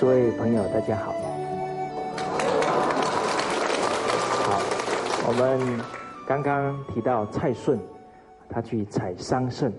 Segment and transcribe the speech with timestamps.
[0.00, 1.12] 好，诸位朋友，大家好。
[4.42, 4.58] 好，
[5.28, 5.60] 我们
[6.26, 7.78] 刚刚提到蔡顺，
[8.48, 9.70] 他去采桑葚，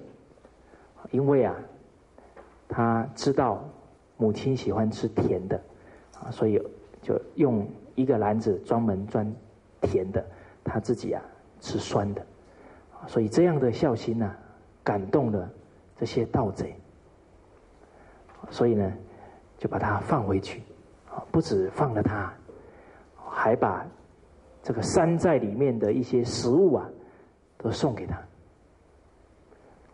[1.09, 1.55] 因为啊，
[2.69, 3.67] 他知道
[4.17, 5.59] 母亲喜欢吃甜的，
[6.19, 6.61] 啊，所以
[7.01, 9.25] 就用一个篮子专门装
[9.81, 10.23] 甜的，
[10.63, 11.21] 他自己啊
[11.59, 12.23] 吃酸的，
[13.07, 14.31] 所以这样的孝心呢，
[14.83, 15.49] 感动了
[15.97, 16.75] 这些盗贼，
[18.51, 18.93] 所以呢。
[19.61, 20.63] 就把它放回去，
[21.07, 22.33] 啊，不止放了它，
[23.29, 23.85] 还把
[24.63, 26.89] 这个山寨里面的一些食物啊，
[27.59, 28.19] 都送给他。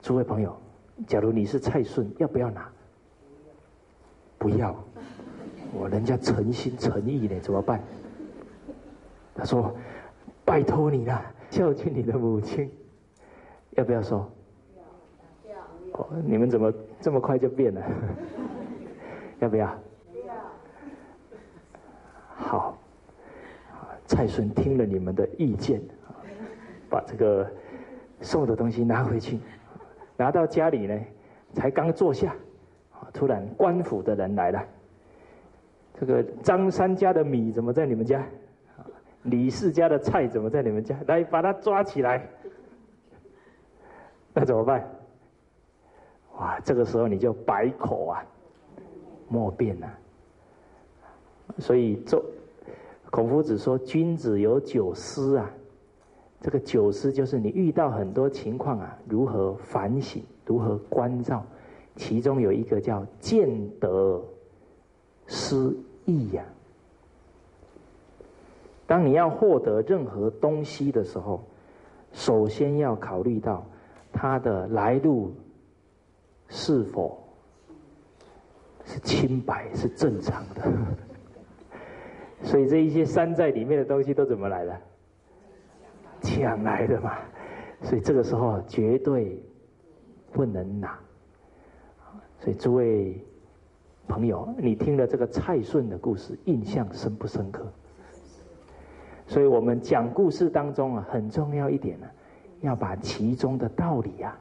[0.02, 0.56] 诸位朋友，
[1.06, 2.70] 假如你是蔡顺，要不要拿？
[4.38, 4.74] 不要，
[5.74, 7.84] 我人家诚心诚意的，怎么办？
[9.36, 9.76] 他说
[10.46, 12.72] ：“拜托你了，孝敬你的母亲，
[13.72, 14.32] 要不要说？”
[15.92, 17.82] 哦，你们怎么这么快就变了？
[19.40, 19.66] 要不要？
[20.26, 20.34] 要。
[22.36, 22.78] 好，
[24.06, 25.82] 蔡孙听了你们的意见，
[26.90, 27.50] 把这个
[28.22, 29.40] 送的东西拿回去，
[30.16, 31.00] 拿到家里呢，
[31.54, 32.36] 才刚坐下，
[33.14, 34.64] 突然官府的人来了。
[36.00, 38.24] 这个张三家的米怎么在你们家？
[39.24, 40.96] 李四家的菜怎么在你们家？
[41.08, 42.26] 来，把他抓起来。
[44.34, 44.88] 那怎么办？
[46.38, 48.24] 哇，这个时候你就百口啊！
[49.28, 49.88] 莫辩呐！
[51.60, 52.24] 所以，做
[53.10, 55.50] 孔夫子说：“君子有九思啊。”
[56.42, 61.44] 这个九思就是你遇到很多情况啊，如何反省，如何关照。
[61.96, 63.50] 其中有一个叫“见
[63.80, 64.24] 得
[65.26, 66.46] 失义”呀。
[68.86, 71.44] 当你要获得任何东西的时候，
[72.14, 73.66] 首先要考虑到
[74.14, 75.32] 它的来路
[76.50, 77.27] 是否。
[78.88, 80.64] 是清白，是正常的，
[82.42, 84.82] 所以这一些山寨里面的东西都怎么来的？
[86.22, 87.20] 抢来的嘛，
[87.84, 89.40] 所以这个时候绝对
[90.32, 90.98] 不能拿。
[92.40, 93.22] 所以诸位
[94.08, 97.68] 朋友，你听了这个蔡顺的故事，印象深不深刻？
[99.28, 102.08] 所以我们讲故事当中啊，很重要一点呢，
[102.62, 104.34] 要把其中的道理呀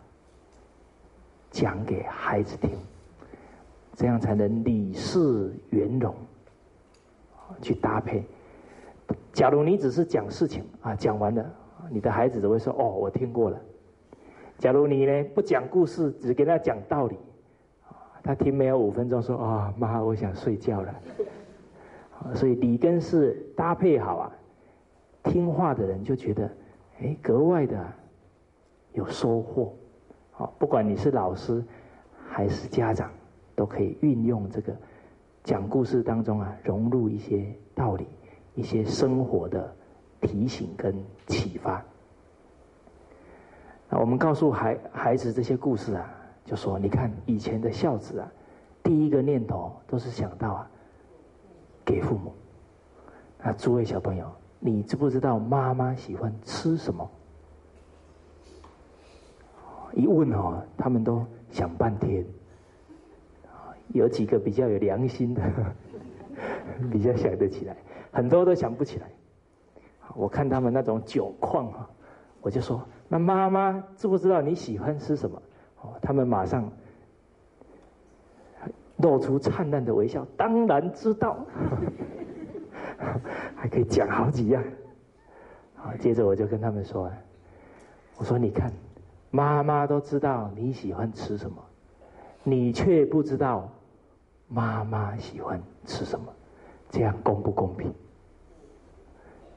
[1.51, 2.71] 讲给孩子听。
[3.97, 6.15] 这样才能理事圆融，
[7.63, 8.23] 去搭配。
[9.33, 11.45] 假如你只是讲事情啊，讲完了，
[11.91, 13.59] 你的孩子只会说：“哦，我听过了。”
[14.59, 17.17] 假如你呢不讲故事，只给他讲道理，
[18.23, 20.95] 他听没有五分钟，说：“啊，妈，我想睡觉了。”
[22.35, 24.33] 所以理跟事搭配好啊，
[25.23, 26.51] 听话的人就觉得
[27.01, 27.83] 哎格外的
[28.93, 29.73] 有收获。
[30.33, 31.65] 好，不管你是老师
[32.29, 33.11] 还是家长。
[33.57, 34.77] 都可以运用这个
[35.43, 38.07] 讲故事当中啊，融入一些道理、
[38.55, 39.75] 一些生活的
[40.21, 40.95] 提醒跟
[41.27, 41.83] 启发。
[43.89, 46.13] 那我们告诉孩孩子这些故事啊，
[46.45, 48.31] 就说你看以前的孝子啊，
[48.83, 50.71] 第一个念头都是想到啊，
[51.85, 52.35] 给父母。
[53.39, 57.09] 那诸位小朋友，你知不知道妈妈喜欢吃什么？
[59.95, 62.23] 一问哦，他们都想半天。
[63.89, 65.43] 有几个比较有良心的，
[66.91, 67.77] 比较想得起来，
[68.13, 69.07] 很多都想不起来。
[70.15, 71.89] 我看他们那种酒况啊，
[72.41, 75.41] 我就说：“那妈妈知不知道你喜欢吃什么？”
[75.83, 76.71] 哦，他们马上
[78.99, 81.45] 露出灿烂的微笑，当然知道，
[83.55, 84.65] 还可以讲好几样。
[85.75, 87.11] 好，接着我就跟他们说
[88.17, 88.73] ：“我说你看，
[89.31, 91.57] 妈妈都知道你喜欢吃什么，
[92.43, 93.71] 你却不知道。”
[94.49, 96.27] 妈妈喜欢吃什么？
[96.89, 97.93] 这样公不公平？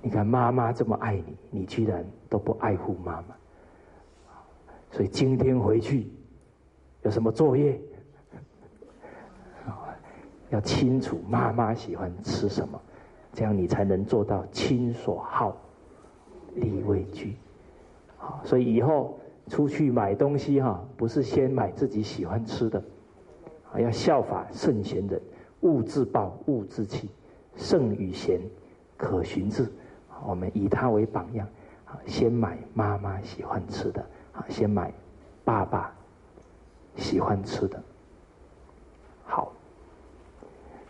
[0.01, 3.35] 你看妈妈这么爱你，你居然都不爱护妈妈。
[4.91, 6.09] 所以今天回去
[7.03, 7.79] 有什么作业？
[10.49, 12.81] 要清楚妈妈喜欢吃什么，
[13.31, 15.55] 这样你才能做到亲所好，
[16.55, 17.37] 力为具。
[18.17, 22.83] 好，所以以后出去买东西哈，不是先买自己喜欢吃的。
[23.71, 25.21] 啊，要效法圣贤人，
[25.61, 27.09] 物自暴，物自弃，
[27.55, 28.39] 圣与贤，
[28.97, 29.69] 可循之。
[30.25, 31.47] 我们以他为榜样，
[31.85, 34.01] 啊，先买妈妈喜欢吃的，
[34.33, 34.91] 啊，先买
[35.45, 35.93] 爸爸
[36.95, 37.81] 喜欢吃的。
[39.23, 39.53] 好，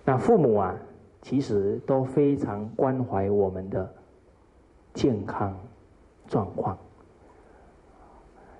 [0.05, 0.75] 那父母啊，
[1.21, 3.93] 其实都非常关怀我们的
[4.93, 5.55] 健康
[6.27, 6.77] 状况。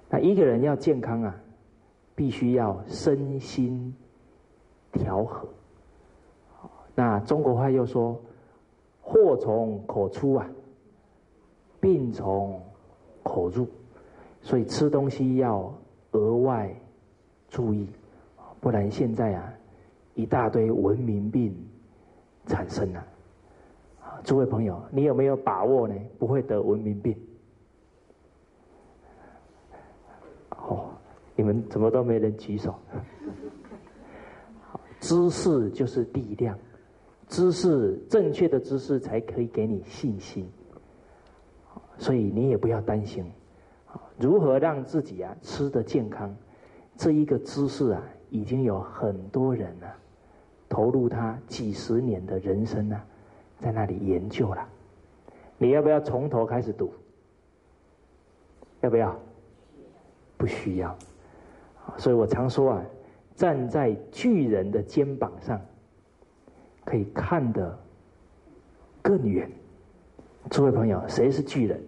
[0.10, 1.36] 那一个人要健康啊，
[2.16, 3.95] 必须要身心。
[4.91, 5.47] 调和，
[6.95, 8.19] 那中国话又说，
[9.01, 10.50] 祸从口出啊，
[11.80, 12.62] 病从
[13.24, 13.68] 口入，
[14.41, 15.74] 所以吃东西要
[16.12, 16.74] 额外
[17.47, 17.88] 注意，
[18.59, 19.53] 不然现在啊，
[20.15, 21.56] 一大堆文明病
[22.45, 23.06] 产生了。
[24.24, 25.95] 诸位朋友，你有没有把握呢？
[26.18, 27.15] 不会得文明病？
[30.50, 30.89] 哦，
[31.35, 32.75] 你们怎么都没人举手？
[35.00, 36.57] 知识就是力量，
[37.28, 40.50] 知识正确的知识才可以给你信心。
[41.98, 43.25] 所以你也不要担心，
[44.18, 46.36] 如何让自己啊吃的健康？
[46.96, 49.96] 这一个知识啊，已经有很多人啊
[50.68, 53.06] 投入他几十年的人生啊。
[53.60, 54.66] 在那里研究了，
[55.57, 56.94] 你要不要从头开始读？
[58.80, 59.13] 要不要？
[60.38, 60.98] 不需要。
[61.98, 62.86] 所以我常说啊，
[63.39, 65.62] 站在巨人的肩膀上，
[66.83, 67.80] 可以看得
[69.01, 69.50] 更远。
[70.50, 71.81] 诸位朋友，谁是巨人？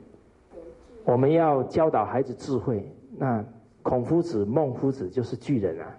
[1.04, 3.44] 我们要教导孩子智慧，那
[3.84, 5.98] 孔夫子、孟夫子就是巨人啊。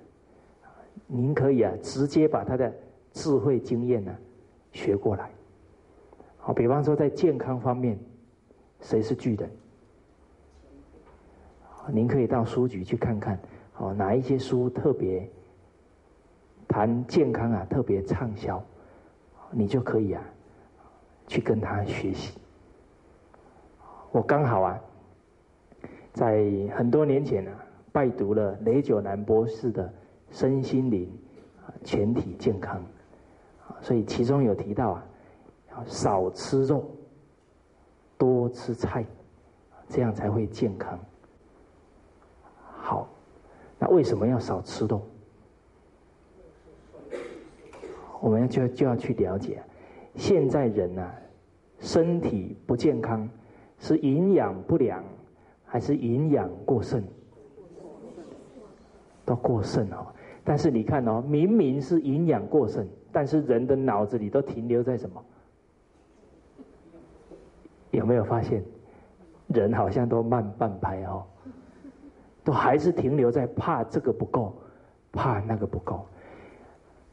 [1.07, 2.73] 您可以啊，直接把他的
[3.13, 4.17] 智慧经验呢
[4.73, 5.31] 学过来。
[6.39, 7.99] 好，比方说在健康方面，
[8.81, 9.51] 谁是巨人？
[11.89, 13.39] 您可以到书局去看看，
[13.77, 15.29] 哦，哪一些书特别
[16.73, 18.65] 谈健康啊，特别畅销，
[19.51, 20.25] 你就可以啊，
[21.27, 22.41] 去跟他学习。
[24.11, 24.81] 我刚好啊，
[26.15, 27.53] 在很多年前啊，
[27.93, 29.87] 拜读了雷九南博士的
[30.31, 31.13] 《身心灵
[31.61, 32.81] 啊全体健康》，
[33.85, 35.05] 所以其中有提到啊。
[35.87, 36.85] 少吃肉，
[38.19, 39.05] 多吃菜，
[39.89, 40.99] 这样才会健康。
[42.79, 43.09] 好，
[43.79, 45.03] 那为什么要少吃肉？
[48.23, 49.61] 我们要就就要去了解，
[50.15, 51.11] 现在人呐，
[51.81, 53.29] 身体不健康，
[53.81, 55.03] 是营养不良，
[55.65, 57.03] 还是营养过剩？
[59.25, 60.07] 都过剩哦。
[60.45, 65.21] 但是你看哦，明明是营养过剩，但是人的脑子里都停留在什么？
[67.91, 68.63] 有没有发现，
[69.49, 71.25] 人好像都慢半拍哦，
[72.45, 74.55] 都还是停留在怕这个不够，
[75.11, 76.07] 怕那个不够。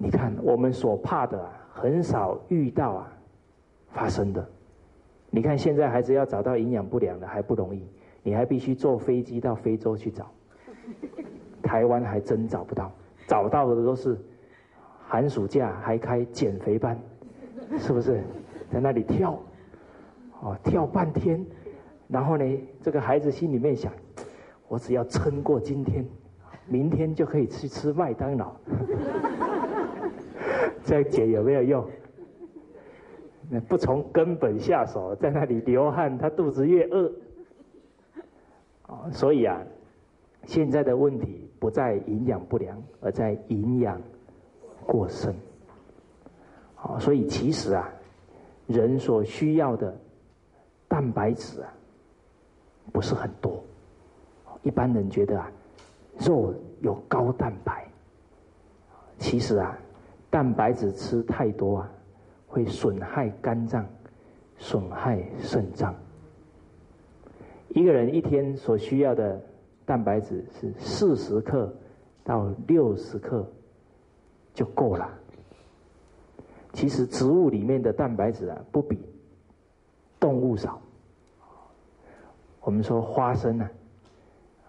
[0.01, 3.13] 你看，我们所怕的啊，很少遇到啊
[3.90, 4.48] 发生的。
[5.30, 7.86] 你看，现在孩子要找到营养不良的还不容易，
[8.24, 10.31] 你还必须坐飞机到非洲去找。
[11.62, 12.90] 台湾还真找不到，
[13.28, 14.18] 找到的都是
[15.06, 16.97] 寒暑假还开减肥班，
[17.78, 18.23] 是不是？
[18.71, 19.38] 在那里跳。
[20.40, 21.45] 哦，跳半天，
[22.07, 23.92] 然后呢，这个孩子心里面想：
[24.69, 26.06] 我只要撑过今天，
[26.68, 28.56] 明天就可以去吃麦当劳。
[30.83, 31.90] 这样减有没有用？
[33.68, 37.12] 不从根本下手，在那里流汗，他肚子越饿。
[38.88, 39.62] 哦，所以啊，
[40.45, 44.02] 现在的问题不在营养不良，而在营养
[44.86, 45.33] 过剩。
[46.81, 47.90] 哦，所以其实啊，
[48.68, 49.95] 人所需要的。
[50.88, 51.71] 蛋白质啊，
[52.92, 53.64] 不是很多。
[54.64, 55.52] 一般人觉得啊，
[56.18, 57.88] 肉有高蛋白。
[59.19, 59.78] 其实啊，
[60.30, 61.92] 蛋白质吃太多啊，
[62.48, 63.86] 会损害肝脏，
[64.57, 65.95] 损害肾脏。
[67.69, 69.42] 一个人一天所需要的
[69.86, 71.74] 蛋白质是四十克
[72.24, 73.45] 到六十克
[74.54, 75.09] 就够了。
[76.74, 79.00] 其实植物里面的蛋白质啊，不比。
[80.19, 80.81] 动物少，
[82.59, 83.71] 我们说花生啊、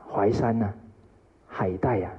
[0.09, 0.73] 淮山啊、
[1.45, 2.12] 海带啊，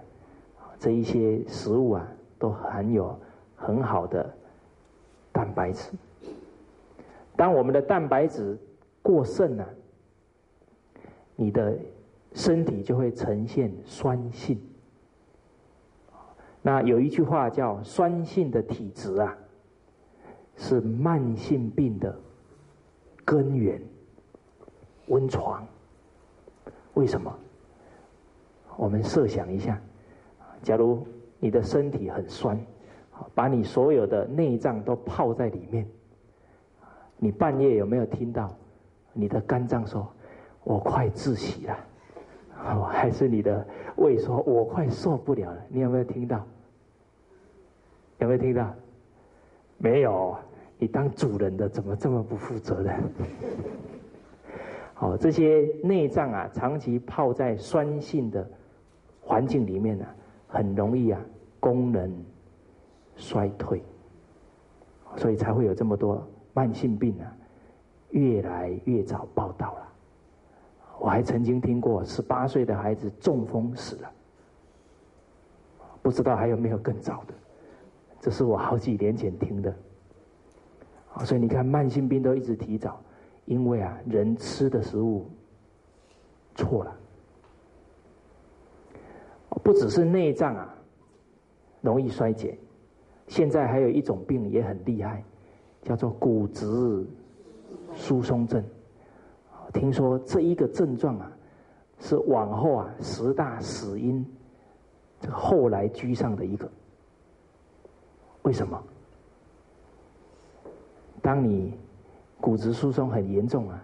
[0.77, 2.05] 这一些食物啊，
[2.37, 3.17] 都含有
[3.61, 4.33] 很好的
[5.31, 5.91] 蛋白质。
[7.35, 8.57] 当我们的蛋白质
[9.01, 9.69] 过剩了，
[11.35, 11.77] 你的
[12.33, 14.59] 身体就会呈现酸性。
[16.61, 19.37] 那有一句话叫“酸性的体质啊，
[20.55, 22.15] 是慢性病的”。
[23.23, 23.81] 根源，
[25.07, 25.65] 温床。
[26.95, 27.33] 为什么？
[28.75, 29.81] 我们设想一下，
[30.61, 31.05] 假如
[31.39, 32.59] 你的身体很酸，
[33.33, 35.85] 把你所有的内脏都泡在里面，
[37.17, 38.53] 你半夜有没有听到
[39.13, 40.07] 你的肝脏说
[40.63, 41.77] ：“我快窒息了？”
[42.89, 46.45] 还是你的胃说：“我快受不了了？”你有没有听到？
[48.19, 48.73] 有没有听到？
[49.77, 50.35] 没有。
[50.77, 52.95] 你当主人的怎么这么不负责任？
[54.95, 58.47] 好，这些内脏啊，长期泡在酸性的
[59.21, 60.05] 环境里面呢，
[60.47, 61.21] 很容易啊，
[61.59, 62.11] 功能
[63.21, 63.81] 衰退。
[65.15, 67.35] 所以才会有这么多慢性病啊，
[68.11, 69.87] 越来越早报道了。
[70.99, 74.11] 我还曾经听过十八岁的孩子中风死了，
[76.01, 77.33] 不知道还有没有更早的？
[78.21, 79.75] 这是我好几年前听的。
[81.25, 83.01] 所以你看，慢性病都一直提早，
[83.43, 85.29] 因为啊，人吃的食物
[86.55, 86.95] 错了，
[89.61, 90.73] 不只是内脏啊
[91.81, 92.57] 容易衰竭，
[93.31, 95.23] 现在还有一种病也很厉害，
[95.83, 97.07] 叫做骨质
[97.95, 98.61] 疏松症。
[99.71, 101.31] 听说这一个症状啊，
[101.97, 104.25] 是往后啊十大死因
[105.21, 106.69] 这个后来居上的一个。
[108.41, 108.83] 为什么？
[111.21, 111.73] 当你
[112.41, 113.81] 骨质疏松很严重啊，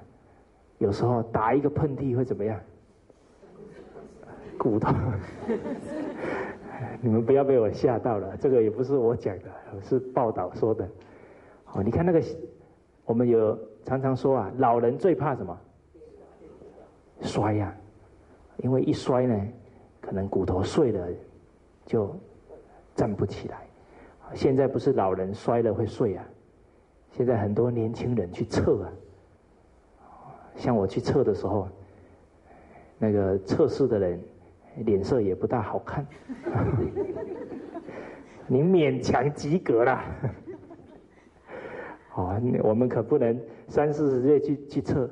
[0.78, 2.60] 有时候打一个喷嚏会怎么样？
[4.58, 4.94] 骨头，
[7.02, 9.46] 你们不要被我吓到了，这个也不是我讲的，
[9.82, 10.88] 是报道说的。
[11.74, 12.22] 哦，你看那个，
[13.06, 15.58] 我们有常常说啊，老人最怕什么？
[17.22, 17.76] 摔呀，
[18.58, 19.48] 因为一摔呢，
[20.00, 21.08] 可能骨头碎了，
[21.86, 22.16] 就
[22.96, 23.66] 站不起来。
[24.34, 26.24] 现在不是老人摔了会碎啊，
[27.12, 28.92] 现在很多年轻人去测啊，
[30.56, 31.68] 像我去测的时候，
[33.00, 34.22] 那个测试的人
[34.86, 36.06] 脸色也不大好看，
[38.48, 40.02] 你勉强及格了。
[42.10, 45.10] 好， 我们可不能三四十岁去去测，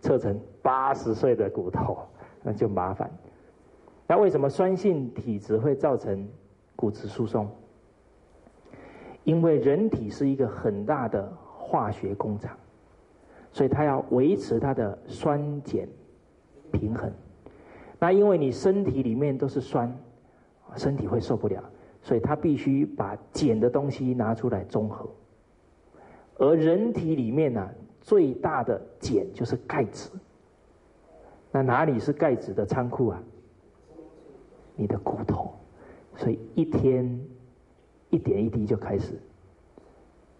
[0.00, 0.38] 测成。
[0.64, 1.98] 八十岁的骨头，
[2.42, 3.10] 那就麻烦。
[4.06, 6.26] 那为什么酸性体质会造成
[6.74, 7.46] 骨质疏松？
[9.24, 12.56] 因为人体是一个很大的化学工厂，
[13.52, 15.86] 所以它要维持它的酸碱
[16.72, 17.12] 平衡。
[17.98, 19.92] 那因为你身体里面都是酸，
[20.76, 21.62] 身体会受不了，
[22.02, 25.08] 所以它必须把碱的东西拿出来中和。
[26.36, 27.68] 而人体里面呢，
[28.00, 30.10] 最大的碱就是钙质。
[31.52, 33.22] 那哪里是钙质的仓库啊？
[34.74, 35.54] 你的骨头，
[36.16, 37.20] 所以一天
[38.10, 39.12] 一点一滴就开始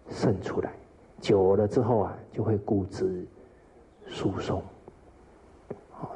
[0.09, 0.73] 渗出来，
[1.21, 3.25] 久了之后啊，就会骨质
[4.05, 4.61] 疏松。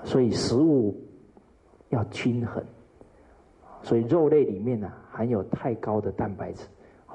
[0.03, 0.93] 所以食物
[1.89, 2.63] 要均衡，
[3.83, 6.65] 所以肉类里面呢含有太高的蛋白质，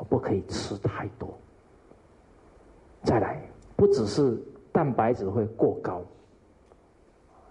[0.09, 1.33] 不可以吃太多。
[3.03, 3.41] 再来，
[3.77, 6.03] 不只是蛋白质会过高。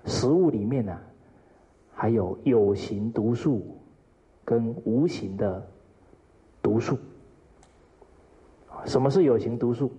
[0.05, 0.99] 食物里面呢，
[1.93, 3.77] 还有有形毒素
[4.43, 5.65] 跟无形的
[6.61, 6.97] 毒素。
[8.85, 9.89] 什么是有形毒素？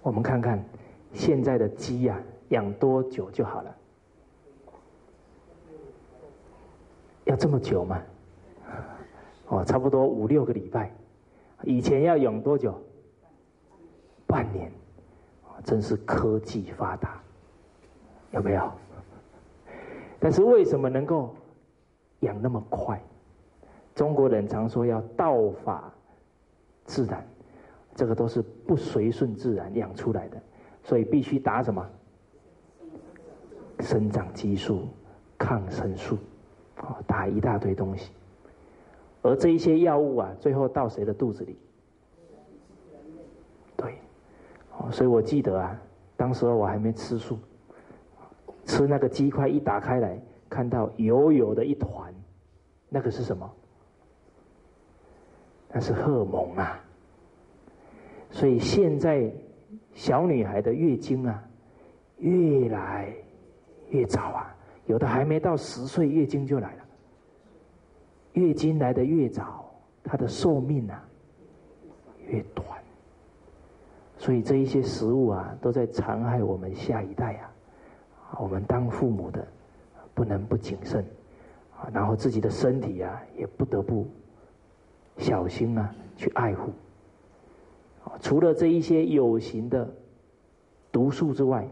[0.00, 0.64] 我们看看
[1.12, 2.18] 现在的鸡呀，
[2.48, 3.76] 养多久就好了？
[7.24, 8.02] 要这么久吗？
[9.48, 10.90] 哦，差不多五六个礼拜。
[11.62, 12.80] 以前要养多久？
[14.26, 14.70] 半年。
[15.62, 17.18] 真是科技发达。
[18.32, 18.70] 有没有？
[20.18, 21.34] 但是为什么能够
[22.20, 23.00] 养那么快？
[23.94, 25.90] 中国人常说要道法
[26.84, 27.26] 自然，
[27.94, 30.42] 这个都是不随顺自然养出来的，
[30.82, 31.88] 所以必须打什么？
[33.80, 34.88] 生长激素、
[35.38, 36.18] 抗生素，
[36.78, 38.12] 哦，打一大堆东西。
[39.22, 41.56] 而这一些药物啊，最后到谁的肚子里？
[43.76, 43.98] 对，
[44.76, 45.80] 哦，所以我记得啊，
[46.16, 47.38] 当时我还没吃素。
[48.66, 52.14] 吃那个鸡块一打开来，看到油油的一团，
[52.88, 53.50] 那个是什么？
[55.70, 56.80] 那是荷尔蒙啊！
[58.30, 59.30] 所以现在
[59.92, 61.42] 小女孩的月经啊，
[62.18, 63.12] 越来
[63.90, 66.84] 越早啊，有的还没到十岁，月经就来了。
[68.34, 69.72] 月经来的越早，
[70.02, 71.02] 她的寿命啊
[72.26, 72.66] 越短。
[74.18, 77.50] 所以这一些食物啊，都在残害我们下一代啊。
[78.38, 79.46] 我们当父母的
[80.14, 81.04] 不能不谨慎，
[81.76, 84.06] 啊，然后自己的身体啊也不得不
[85.18, 86.72] 小心啊，去爱护。
[88.20, 89.88] 除了这一些有形的
[90.90, 91.66] 毒素之外，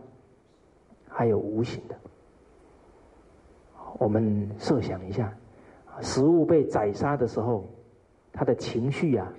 [1.09, 1.97] 还有无形的。
[4.02, 5.32] 我们设想一下，
[6.00, 7.68] 食物被宰杀的时候，
[8.32, 9.32] 他的情绪啊，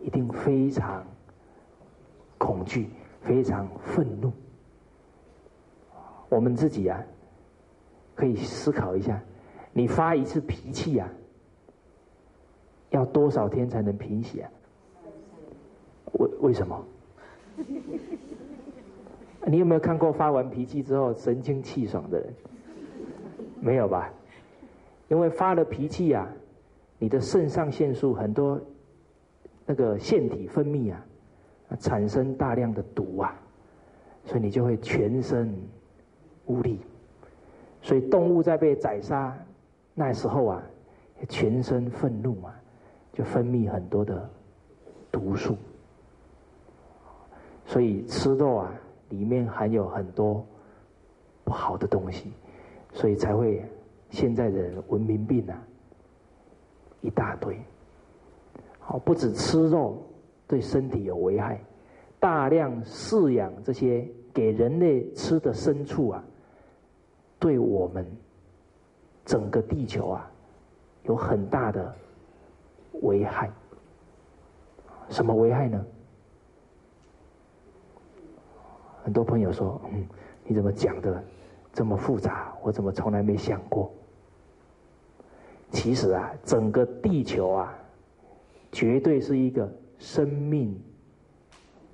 [0.00, 1.06] 一定非常
[2.38, 4.32] 恐惧，非常愤怒。
[6.28, 7.00] 我们自己啊，
[8.16, 9.22] 可以思考一下，
[9.72, 11.08] 你发一次脾气啊，
[12.90, 14.50] 要多少天才能平息啊？
[16.14, 16.84] 为为什么？
[19.46, 22.34] 你有没有看过发完脾气之后神清气爽的人？
[23.66, 24.08] 没有吧？
[25.08, 26.24] 因为发了脾气啊，
[27.00, 28.60] 你的肾上腺素很多
[29.66, 31.04] 那个腺体分泌啊，
[31.80, 33.34] 产生大量的毒啊，
[34.24, 35.52] 所以你就会全身
[36.46, 36.78] 无力。
[37.82, 39.36] 所以动物在被宰杀
[39.94, 40.62] 那时候啊，
[41.28, 42.54] 全身愤怒啊，
[43.12, 44.30] 就分泌很多的
[45.10, 45.56] 毒素。
[47.64, 48.72] 所以吃肉啊，
[49.08, 50.46] 里面含有很多
[51.42, 52.32] 不好的东西，
[52.96, 53.62] 所以才会
[54.08, 55.62] 现在的文明病啊
[57.02, 57.60] 一大堆。
[58.80, 60.02] 好，不止吃肉
[60.48, 61.60] 对身体有危害，
[62.18, 66.24] 大量饲养这些给人类吃的牲畜啊，
[67.38, 68.06] 对我们
[69.26, 70.30] 整个地球啊
[71.02, 71.94] 有很大的
[73.02, 73.50] 危害。
[75.10, 75.84] 什么危害呢？
[79.04, 80.04] 很多朋友说：“嗯，
[80.44, 81.22] 你怎么讲的
[81.76, 82.56] 这么复杂？
[82.62, 83.92] 我怎么从来没想过？”
[85.70, 87.78] 其实啊，整个地球啊，
[88.72, 90.74] 绝对是一个生命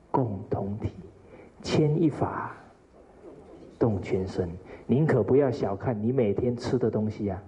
[0.08, 0.92] 共同体，
[1.64, 2.54] 牵一发
[3.76, 4.48] 动全身。
[4.86, 7.42] 您可不要小看你每天吃的东西啊，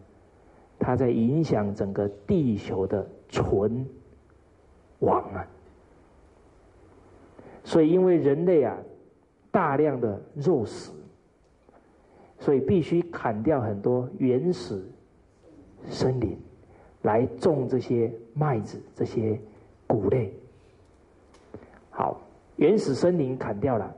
[0.77, 3.87] 它在影响整个地球的存
[4.99, 5.47] 亡啊。
[7.63, 8.77] 所以，因为人类啊。
[9.55, 10.91] 大量的肉食，
[12.45, 14.85] 所以必须砍掉很多原始
[15.89, 16.39] 森林，
[17.01, 19.41] 来种这些麦子、这些
[19.87, 20.31] 谷类。
[21.89, 22.21] 好，
[22.57, 23.95] 原始森林砍掉了，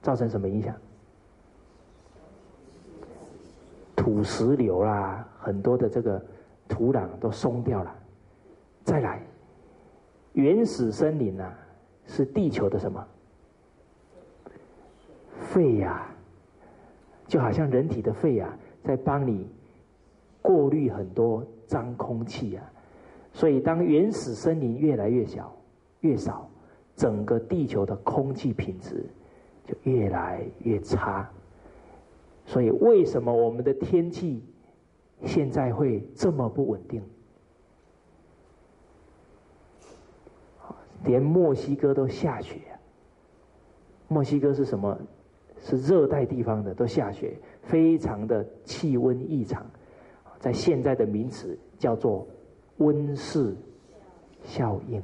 [0.00, 0.72] 造成什么影响？
[3.96, 6.24] 土石流啦，很多的这个
[6.68, 7.92] 土壤都松掉了。
[8.84, 9.20] 再来，
[10.34, 11.52] 原始森林呐，
[12.06, 13.04] 是地球的什么？
[15.52, 16.06] 肺呀，
[17.30, 19.46] 就好像人体的肺呀，在帮你
[20.42, 22.72] 过滤很多脏空气啊。
[23.32, 25.56] 所以，当原始森林越来越小、
[26.00, 26.50] 越少，
[26.96, 29.06] 整个地球的空气品质
[29.64, 31.30] 就越来越差。
[32.46, 34.42] 所以，为什么我们的天气
[35.24, 37.00] 现在会这么不稳定？
[41.04, 42.56] 连墨西哥都下雪。
[44.08, 44.98] 墨西哥是什么？
[45.62, 49.64] 是热带地方的都下雪，非常的气温异常，
[50.38, 52.26] 在现在的名词叫做
[52.78, 53.54] 温室
[54.42, 55.02] 效应。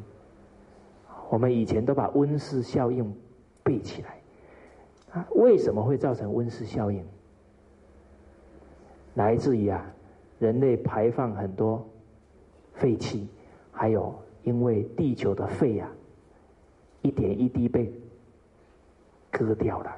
[1.28, 3.14] 我们以前都把温室效应
[3.62, 4.20] 背起来。
[5.12, 7.04] 啊，为什么会造成温室效应？
[9.14, 9.84] 来自于啊，
[10.38, 11.86] 人类排放很多
[12.74, 13.28] 废气，
[13.72, 15.90] 还有因为地球的肺啊，
[17.02, 17.92] 一点一滴被
[19.30, 19.96] 割掉了。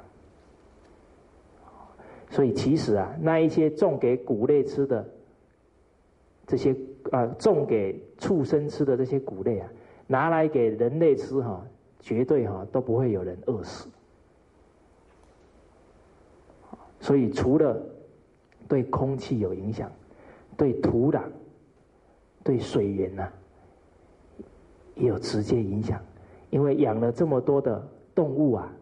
[2.30, 5.08] 所以其实啊，那一些种给谷类吃的
[6.46, 6.76] 这些
[7.10, 9.68] 啊，种给畜生吃的这些谷类啊，
[10.06, 11.64] 拿来给人类吃哈，
[12.00, 13.88] 绝对哈都不会有人饿死。
[17.00, 17.80] 所以除了
[18.68, 19.90] 对空气有影响，
[20.56, 21.22] 对土壤、
[22.44, 23.28] 对水源呐，
[24.94, 25.98] 也有直接影响。
[26.50, 28.72] 因为养了这么多的动物啊，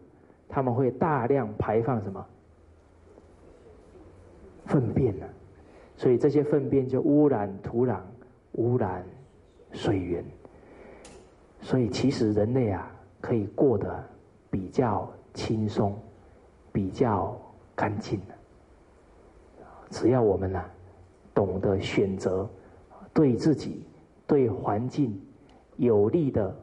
[0.49, 2.25] 他们会大量排放什么？
[4.67, 5.25] 粪便呢，
[5.95, 8.01] 所以这些粪便就污染土壤、
[8.53, 9.03] 污染
[9.71, 10.23] 水源。
[11.61, 14.03] 所以其实人类啊，可以过得
[14.51, 15.97] 比较轻松、
[16.71, 17.35] 比较
[17.75, 18.35] 干净的
[19.89, 20.63] 只要我们呢，
[21.33, 22.47] 懂得选择
[23.13, 23.83] 对自己、
[24.27, 25.19] 对环境
[25.77, 26.55] 有利的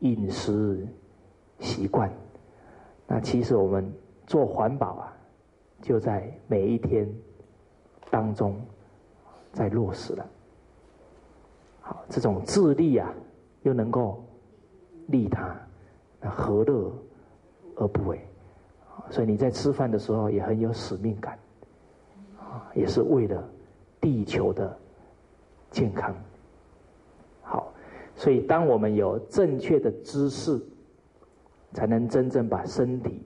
[0.00, 0.86] 饮食
[1.60, 2.10] 习惯，
[3.06, 3.92] 那其实我们
[4.26, 5.16] 做环保啊，
[5.80, 7.08] 就在每一天。
[8.10, 8.60] 当中，
[9.52, 10.26] 在落实了。
[11.80, 13.12] 好，这种自利啊，
[13.62, 14.22] 又能够
[15.08, 15.56] 利他，
[16.20, 16.92] 那何乐
[17.76, 18.20] 而不为？
[19.10, 21.38] 所以你在吃饭的时候也很有使命感，
[22.40, 23.42] 啊，也是为了
[24.00, 24.76] 地球的
[25.70, 26.14] 健康。
[27.42, 27.72] 好，
[28.16, 30.60] 所以当我们有正确的知识，
[31.72, 33.22] 才能真正把身体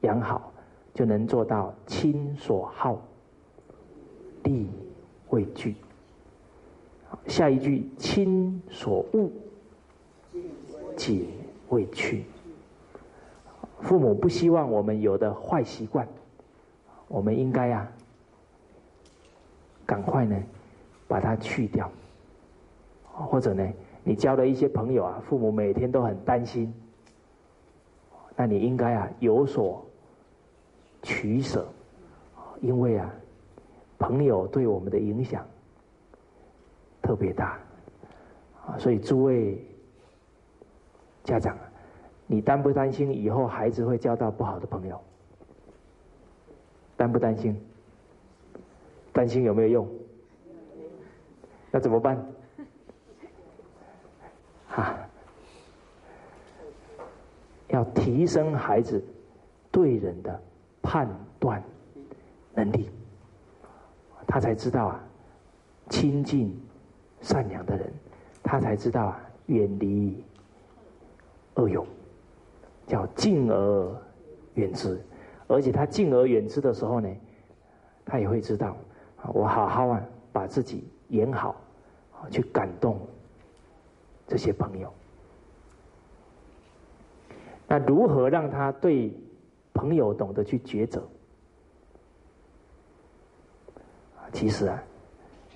[0.00, 0.52] 养好，
[0.94, 3.00] 就能做到亲所好。
[4.44, 4.66] 力
[5.30, 5.74] 畏惧。
[7.26, 9.30] 下一句：亲所恶，
[10.96, 11.28] 谨
[11.68, 12.24] 畏去。
[13.80, 16.06] 父母不希望我们有的坏习惯，
[17.06, 17.90] 我们应该啊，
[19.86, 20.36] 赶快呢
[21.06, 21.90] 把它去掉。
[23.12, 23.66] 或者呢，
[24.04, 26.72] 你交了一些朋友啊，父母每天都很担心，
[28.36, 29.84] 那你应该啊有所
[31.02, 31.66] 取舍，
[32.60, 33.12] 因为啊。
[33.98, 35.46] 朋友对我们的影响
[37.02, 37.58] 特别大
[38.66, 39.64] 啊，所以诸位
[41.24, 41.56] 家长，
[42.26, 45.00] 你担不担心以后孩子会交到不好的朋友？
[46.96, 47.60] 担不担心？
[49.12, 49.88] 担心有没有用？
[51.70, 52.24] 那怎么办？
[54.68, 54.96] 哈，
[57.68, 59.02] 要提升孩子
[59.70, 60.40] 对人的
[60.82, 61.08] 判
[61.40, 61.62] 断
[62.54, 62.88] 能力，
[64.28, 65.04] 他才知道啊，
[65.88, 66.54] 亲近
[67.22, 67.90] 善良的人，
[68.42, 70.22] 他才知道啊，远离
[71.54, 71.84] 恶友，
[72.86, 74.02] 叫敬而
[74.54, 75.00] 远之。
[75.46, 77.08] 而且他敬而远之的时候呢，
[78.04, 78.76] 他也会知道，
[79.32, 81.56] 我好好啊，把自己演好，
[82.30, 83.00] 去感动
[84.26, 84.92] 这些朋友。
[87.66, 89.10] 那如何让他对
[89.72, 91.02] 朋友懂得去抉择？
[94.32, 94.82] 其实啊，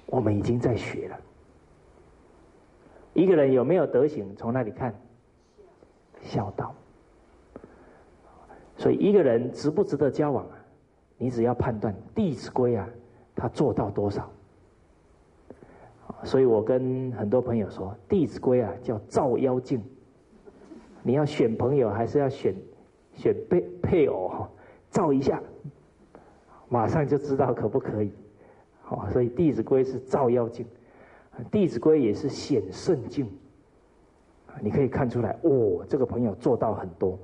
[0.06, 1.20] 我们已经在学了。
[3.14, 4.94] 一个人有没有德行，从那里看？
[6.22, 6.74] 孝道。
[8.76, 10.56] 所以一个人值不值得交往啊？
[11.18, 12.88] 你只要判断《弟子规》啊，
[13.36, 14.28] 他做到多少。
[16.24, 19.82] 所以我跟很多朋友说，《弟子规》啊叫照妖镜。
[21.02, 22.54] 你要选朋友，还是要选
[23.14, 24.28] 选配配偶？
[24.28, 24.50] 哈，
[24.90, 25.40] 照一下，
[26.68, 28.12] 马上就知道可不可以。
[28.94, 30.66] 好，所以《弟子规》是照妖镜，
[31.50, 33.26] 《弟子规》也是显圣镜。
[34.60, 37.18] 你可以看出来，哦，这个朋友做到很多。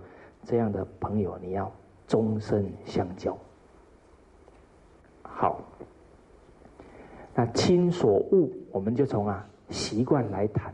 [0.44, 1.70] 这样的朋友，你要
[2.06, 3.36] 终身相交。
[5.22, 5.60] 好，
[7.34, 10.72] 那亲所恶，我们就从啊习惯来谈。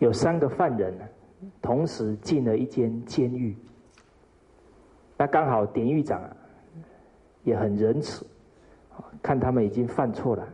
[0.00, 1.04] 有三个犯人呢，
[1.60, 3.56] 同时进了一间监狱。
[5.16, 6.36] 那刚好典狱长啊
[7.44, 8.26] 也很仁慈，
[9.22, 10.48] 看他们已经犯错了，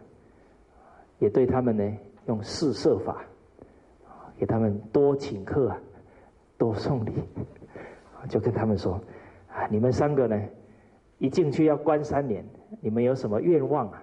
[1.19, 3.25] 也对他们呢用四摄法。
[4.39, 5.77] 给他们多请客啊，
[6.57, 7.13] 多送礼，
[8.29, 8.95] 就跟他们说：
[9.53, 10.41] 啊，你们三个呢，
[11.19, 12.45] 一进去要关三年，
[12.81, 14.01] 你们有什么愿望啊？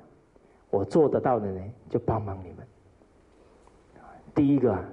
[0.71, 2.67] 我做得到的呢，就帮忙你们。
[4.33, 4.83] 第一个啊，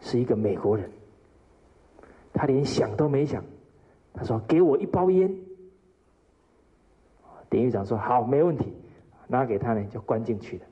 [0.00, 0.90] 是一个美国人，
[2.34, 3.42] 他连想都没想，
[4.12, 5.34] 他说：“给我一包烟。”
[7.54, 8.74] 典狱长说：“好，没问题。”
[9.28, 10.64] 拿给他呢，就关进去了。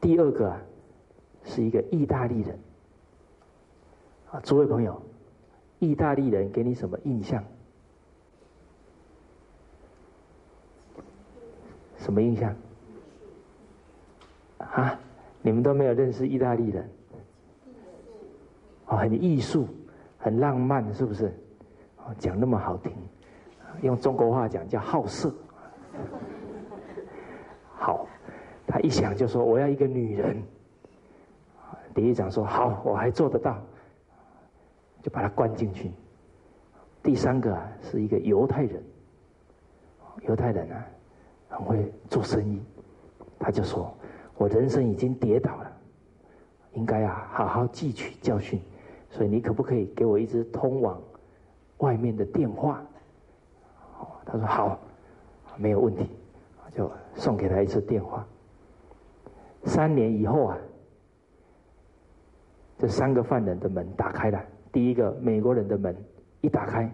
[0.00, 0.60] 第二个啊。
[1.48, 2.58] 是一个意大利人
[4.32, 5.00] 啊，诸位朋友，
[5.78, 7.44] 意大利人给你什么印象？
[11.98, 12.52] 什么印象？
[14.58, 14.98] 啊，
[15.40, 16.90] 你们都没有认识意大利人？
[18.86, 19.68] 哦，很艺术，
[20.18, 21.26] 很浪漫，是不是？
[21.98, 22.92] 哦，讲那么好听，
[23.82, 25.34] 用中国话讲叫好色。
[27.74, 28.06] 好，
[28.66, 30.42] 他一想就说我要一个女人。
[31.94, 33.56] 典狱长说：“好，我还做得到，
[35.00, 35.90] 就把他关进去。”
[37.02, 38.82] 第三个，是一个犹太人，
[40.28, 40.86] 犹太人啊，
[41.48, 42.60] 很会做生意，
[43.38, 43.96] 他就说
[44.36, 45.72] ：“我人生已经跌倒了，
[46.72, 48.60] 应该啊好好汲取教训，
[49.08, 51.00] 所以你可不可以给我一支通往
[51.78, 52.84] 外面的电话？”
[54.26, 54.78] 他说：“好，
[55.56, 56.10] 没有问题。”
[56.76, 58.26] 就送给他一次电话。
[59.64, 60.58] 三年以后啊。
[62.78, 64.38] 这三个犯人的门打开了。
[64.70, 65.96] 第一个美国人的门
[66.42, 66.92] 一打开，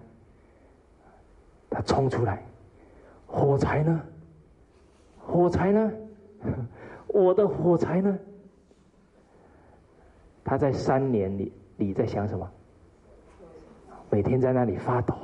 [1.69, 2.41] 他冲出来
[3.27, 4.01] ：“火柴呢？
[5.19, 5.93] 火柴呢？
[7.09, 8.17] 我的火柴呢？”
[10.45, 12.49] 他在三年里你在想什么？
[14.09, 15.17] 每天在那里发抖。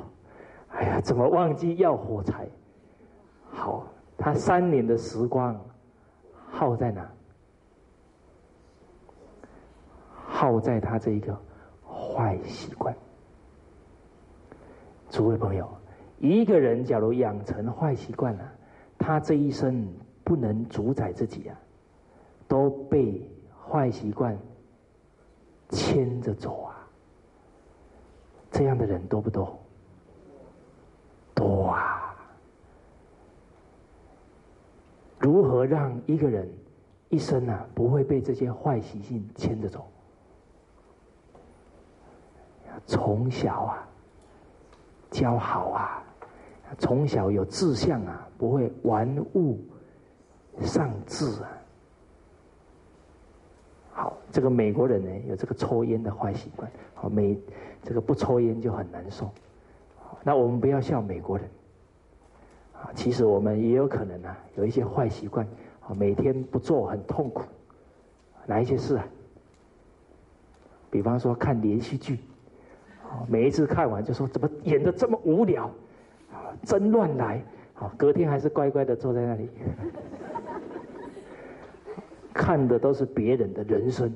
[0.71, 2.47] 哎呀，怎么忘记要火柴？
[3.51, 3.85] 好，
[4.17, 5.59] 他三年的时光
[6.49, 7.09] 耗在哪？
[10.25, 11.37] 耗在他这一个
[11.85, 12.95] 坏习惯。
[15.09, 15.67] 诸位朋友，
[16.19, 18.51] 一个人假如养成坏习惯了，
[18.97, 19.85] 他这一生
[20.23, 21.59] 不能主宰自己啊，
[22.47, 23.27] 都被
[23.67, 24.37] 坏习惯
[25.69, 26.87] 牵着走啊。
[28.51, 29.59] 这样的人多不多？
[31.39, 32.13] 多啊！
[35.19, 36.49] 如何让一个人
[37.07, 39.87] 一生啊不会被这些坏习性牵着走？
[42.85, 43.87] 从小啊，
[45.11, 46.03] 教好啊，
[46.77, 49.59] 从小有志向啊，不会玩物
[50.61, 51.49] 丧志啊。
[53.93, 57.39] 好，这个美国人呢，有这个抽烟的坏习惯，好，每
[57.81, 59.31] 这个不抽烟就很难受。
[60.23, 61.49] 那我们不要笑美国人
[62.73, 65.45] 啊，其实我们也有可能啊，有一些坏习惯，
[65.81, 67.43] 啊，每天不做很痛苦。
[68.45, 69.07] 哪一些事啊？
[70.89, 72.19] 比方说看连续剧，
[73.27, 75.65] 每一次看完就说怎么演的这么无聊，
[76.31, 77.43] 啊，真乱来，
[77.75, 79.49] 啊，隔天还是乖乖的坐在那里，
[82.33, 84.11] 看的都是别人的人生，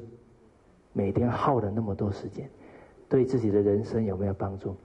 [0.93, 2.49] 每天耗了那么多时间，
[3.08, 4.75] 对自己的人生有没有帮助？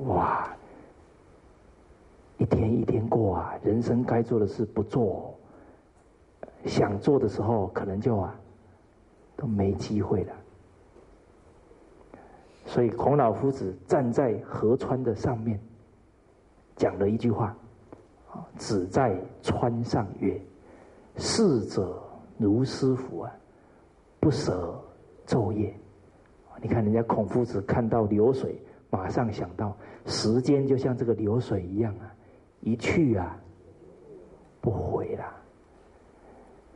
[0.00, 0.54] 哇，
[2.36, 5.34] 一天一天过啊，人生该做的事不做，
[6.66, 8.38] 想做的时候可能就啊
[9.36, 10.34] 都没机会了。
[12.66, 15.58] 所以孔老夫子站在河川的上面，
[16.76, 17.56] 讲了一句话
[18.30, 20.38] ：“啊，子在川上曰，
[21.16, 22.02] 逝者
[22.36, 23.32] 如斯夫啊，
[24.20, 24.78] 不舍
[25.26, 25.74] 昼夜。”
[26.60, 28.60] 你看人家孔夫子看到流水。
[28.90, 32.14] 马上想到，时间就像这个流水一样啊，
[32.60, 33.36] 一去啊，
[34.60, 35.24] 不回了。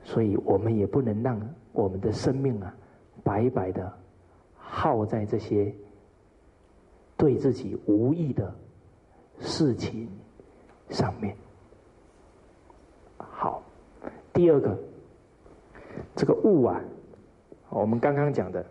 [0.03, 1.41] 所以我们也不能让
[1.73, 2.75] 我们的生命啊，
[3.23, 3.93] 白白的
[4.57, 5.73] 耗在这些
[7.17, 8.53] 对自己无益的
[9.39, 10.09] 事情
[10.89, 11.37] 上面。
[13.19, 13.63] 好，
[14.33, 14.79] 第二个，
[16.17, 16.81] 这个物啊，
[17.69, 18.65] 我们刚刚讲的，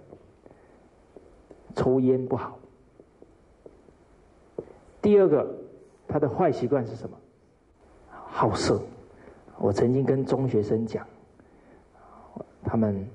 [1.76, 2.60] 抽烟不好。
[5.02, 5.48] 第二个，
[6.08, 7.18] 他的坏习惯是什么？
[8.10, 8.82] 好色。
[9.58, 11.06] 我曾经跟中学生讲，
[12.64, 13.08] 他们，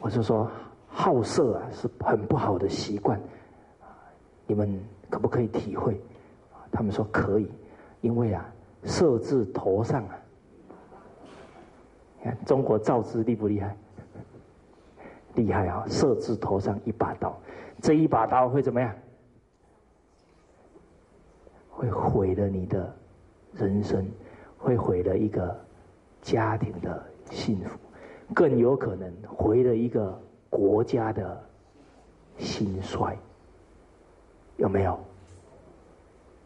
[0.00, 0.50] 我就说
[0.88, 3.20] 好色啊是很不好的习惯，
[4.46, 4.78] 你们
[5.08, 6.00] 可不可以体会？
[6.70, 7.50] 他们说可以，
[8.00, 8.46] 因为啊，
[8.84, 10.18] 色字头上啊，
[12.18, 13.76] 你看中国造字厉不厉害？
[15.36, 15.84] 厉害啊！
[15.86, 17.38] 色字头上一把刀，
[17.82, 18.90] 这一把刀会怎么样？
[21.76, 22.96] 会毁了你的
[23.52, 24.08] 人生，
[24.56, 25.54] 会毁了一个
[26.22, 27.78] 家庭的幸福，
[28.34, 31.38] 更有可能毁了一个国家的
[32.38, 33.14] 兴衰。
[34.56, 34.98] 有没有？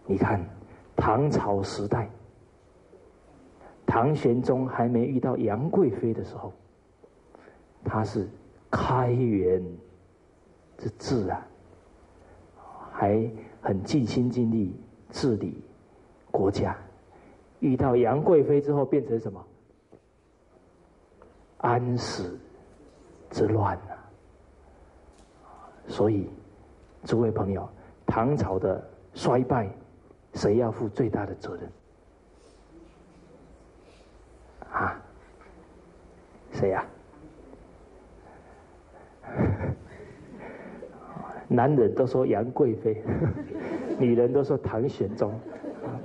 [0.05, 0.45] 你看
[0.97, 2.11] 唐朝时代，
[3.87, 6.53] 唐玄宗还没遇到杨贵妃的时候，
[7.85, 8.29] 他是
[8.69, 9.65] 开元
[10.77, 11.47] 之治啊，
[12.91, 13.31] 还
[13.63, 14.75] 很尽心尽力。
[15.11, 15.63] 治理
[16.31, 16.77] 国家，
[17.61, 19.45] 遇到杨贵妃之后变成什么？
[21.59, 22.39] 安史
[23.31, 23.93] 之乱啊！
[25.87, 26.31] 所以，
[27.05, 27.69] 诸位朋友，
[28.07, 29.69] 唐朝的衰败，
[30.35, 31.71] 谁要负最大的责任？
[34.73, 34.99] 啊？
[36.53, 36.87] 谁呀？
[41.47, 43.03] 男人都说杨贵妃。
[44.01, 45.39] 女人都说唐玄宗，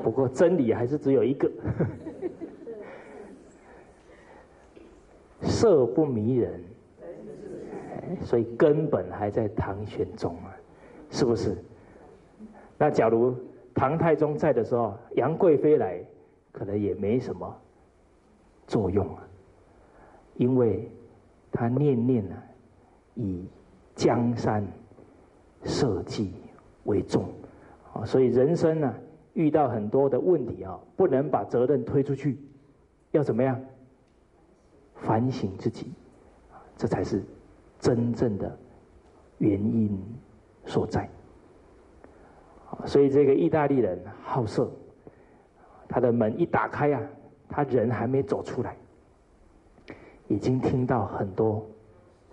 [0.03, 1.49] 不过真理还是只有一个，
[5.41, 6.61] 色不迷人，
[8.21, 10.53] 所以根本还在唐玄宗啊，
[11.09, 11.55] 是不是？
[12.77, 13.33] 那假如
[13.73, 16.03] 唐太宗在的时候，杨贵妃来，
[16.51, 17.55] 可能也没什么
[18.67, 19.25] 作用啊，
[20.35, 20.91] 因为
[21.49, 22.43] 他念念啊，
[23.13, 23.45] 以
[23.95, 24.67] 江山
[25.63, 26.33] 社稷
[26.83, 27.23] 为重。
[27.95, 28.93] 啊，所以人生呢，
[29.33, 32.37] 遇到很多的问题啊，不能把责任推出去，
[33.11, 33.57] 要怎么样？
[34.95, 35.93] 反省自己，
[36.75, 37.23] 这才是
[37.79, 38.57] 真正的
[39.37, 39.97] 原因
[40.65, 41.09] 所在。
[42.85, 44.69] 所以这个意大利人好色，
[45.87, 47.01] 他的门一打开啊，
[47.47, 48.75] 他人还没走出来，
[50.27, 51.65] 已经听到很多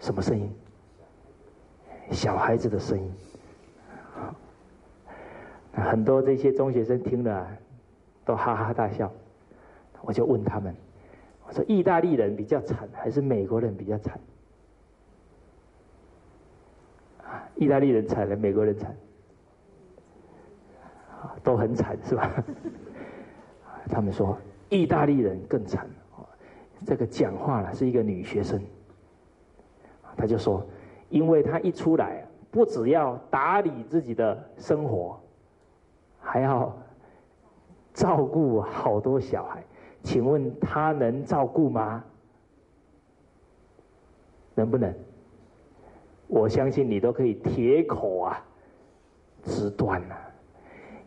[0.01, 0.51] 什么声音？
[2.11, 3.09] 小孩子的声音。
[5.73, 7.49] 很多这些中学生听了，
[8.25, 9.11] 都哈哈大笑。
[10.03, 10.75] 我就问他们
[11.47, 14.19] ：“我说意大利人比较惨，还是美国人比较惨？”
[17.25, 18.95] 啊，意大利人惨了，美国人惨，
[21.43, 22.45] 都很惨是吧？
[23.89, 24.37] 他们说
[24.69, 25.89] 意大利人更惨。
[26.85, 28.61] 这个讲话了是一个女学生，
[30.17, 30.67] 她就说
[31.11, 35.17] ：“因为她一出来，不只要打理自己的生活。”
[36.33, 36.75] 还要
[37.93, 39.63] 照顾好多小孩，
[40.03, 42.03] 请问他能照顾吗？
[44.55, 44.95] 能不能？
[46.29, 48.43] 我相信你都可以铁口啊，
[49.43, 50.17] 直断啊，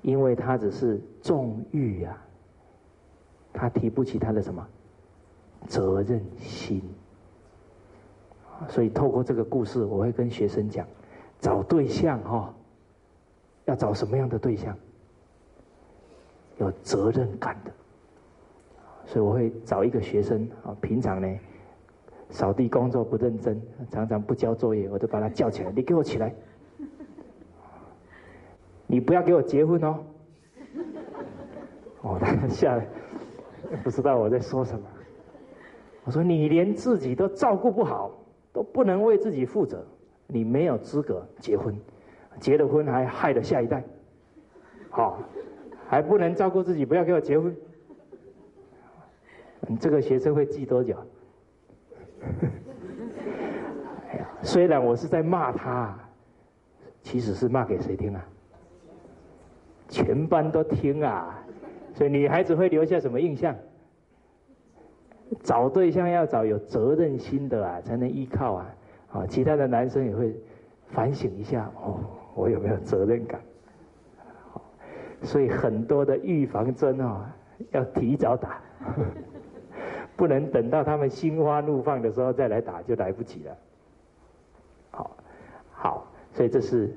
[0.04, 2.24] 因为他只是纵欲啊，
[3.52, 4.64] 他提不起他的什么
[5.68, 6.84] 责任心。
[8.70, 10.86] 所以透过这个故事，我会跟学生讲，
[11.40, 12.54] 找对象哈，
[13.66, 14.78] 要找什么样的对象？
[16.58, 17.72] 有责任感的，
[19.06, 21.39] 所以我会找一个学生啊，平常呢
[22.30, 26.34] 扫地工作不认真，常常不交作业，我都把他叫起来，你给我起来，
[28.88, 30.00] 你不要给我结婚哦。
[32.02, 32.88] 哦，他下来
[33.84, 34.86] 不知道我在说什么。
[36.04, 38.12] 我说你连自己都照顾不好，
[38.54, 39.84] 都不能为自己负责，
[40.28, 41.76] 你没有资格结婚，
[42.39, 43.84] 结了婚还害了下一代，
[44.89, 45.20] 好，
[45.88, 47.56] 还不能照顾自己，不要给我结婚。
[49.67, 50.95] 你这个学生会记多久？
[54.41, 55.98] 虽然我是在骂他，
[57.02, 58.26] 其实是骂给谁听啊？
[59.88, 61.43] 全班都听啊，
[61.93, 63.56] 所以女孩子会留下什么印象？
[65.41, 68.76] 找对象要找有责任心的啊，才能依靠啊。
[69.12, 70.36] 啊，其他的男生也会
[70.89, 72.00] 反省一下哦，
[72.36, 73.41] 我有没有责任感？
[75.23, 77.36] 所以很多的预防针啊，
[77.71, 78.62] 要提早打，
[80.15, 83.58] 不能等到他们心花怒放的时候再来打，就来不及了。
[84.91, 85.17] 好，
[85.71, 86.95] 好，所以这是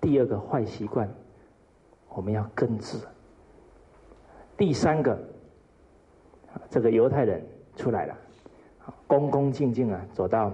[0.00, 1.08] 第二个坏习惯，
[2.08, 2.98] 我们要根治。
[4.56, 5.18] 第三个，
[6.68, 7.42] 这个犹太人。
[7.76, 8.14] 出来了，
[9.06, 10.52] 恭恭敬敬啊，走到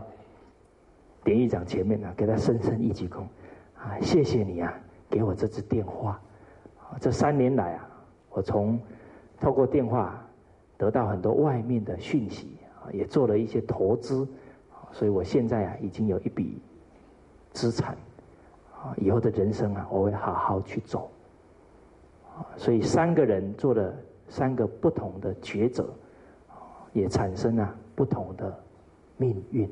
[1.25, 3.23] 典狱长前面啊，给他深深一鞠躬，
[3.75, 4.73] 啊，谢谢你啊，
[5.11, 6.21] 给我这支电话，
[7.01, 7.89] 这三年来啊，
[8.31, 8.81] 我从
[9.41, 10.23] 透过电话
[10.77, 14.27] 得到很多外面的讯息啊，也做了一些投资，
[14.93, 16.61] 所以我现在啊，已经有一笔
[17.53, 17.97] 资产，
[18.75, 21.11] 啊，以后的人生啊，我会好好去走，
[22.35, 23.95] 啊，所以三个人做了
[24.29, 25.89] 三个不同的抉择。
[26.93, 28.59] 也产生了不同的
[29.19, 29.69] 命运，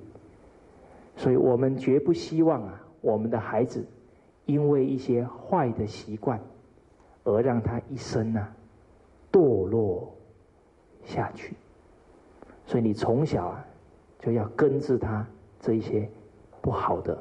[1.17, 3.83] 所以我们绝不希望啊，我们的孩子
[4.45, 6.39] 因为一些坏的习惯
[7.25, 8.47] 而让他一生呢
[9.33, 10.15] 堕落
[11.05, 11.55] 下去。
[12.67, 13.67] 所以你从小啊
[14.21, 15.27] 就要根治他
[15.61, 16.09] 这一些
[16.63, 17.21] 不好的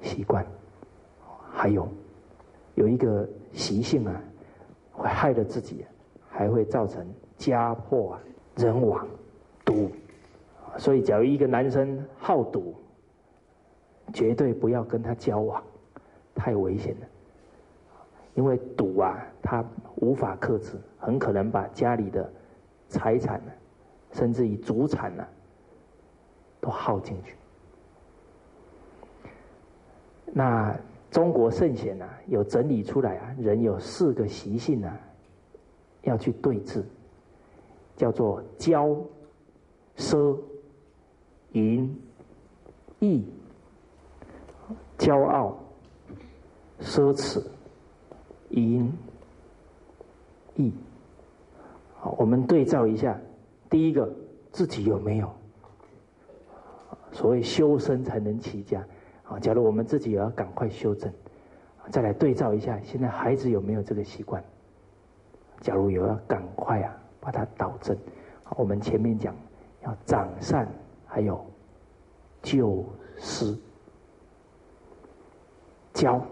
[0.00, 0.46] 习惯，
[1.52, 1.86] 还有
[2.74, 4.20] 有一个习性啊，
[4.92, 5.84] 会害了自己，
[6.30, 8.18] 还会造成家破。
[8.56, 9.06] 人亡，
[9.64, 9.88] 赌，
[10.78, 12.74] 所以假如一个男生好赌，
[14.12, 15.62] 绝对不要跟他交往，
[16.34, 17.06] 太危险了。
[18.38, 19.64] 因为赌啊，他
[19.96, 22.32] 无法克制，很可能把家里的
[22.88, 23.50] 财产呢，
[24.12, 25.26] 甚至于祖产呢，
[26.60, 27.34] 都耗进去。
[30.26, 30.72] 那
[31.10, 34.96] 中国圣贤呢，有整理出来啊，人有四个习性呢，
[36.02, 36.80] 要去对峙。
[37.96, 38.96] 叫做骄、
[39.96, 40.38] 奢、
[41.50, 42.00] 淫、
[43.00, 43.26] 逸、
[44.96, 45.58] 骄傲、
[46.80, 47.42] 奢侈、
[48.50, 48.92] 淫、
[50.56, 50.72] 逸。
[51.96, 53.18] 好，我们对照一下，
[53.68, 54.10] 第一个
[54.52, 55.30] 自己有没有？
[57.12, 58.84] 所谓修身才能齐家。
[59.24, 61.12] 啊，假如我们自己也要赶快修正，
[61.90, 64.42] 再来对照一下，现在孩子有没有这个习惯？
[65.60, 66.96] 假如有，要赶快啊！
[67.20, 67.96] 把它导正。
[68.56, 69.34] 我们前面讲
[69.82, 70.66] 要长善，
[71.04, 71.44] 还有
[72.42, 72.84] 救
[73.18, 73.54] 失，
[75.92, 76.24] 教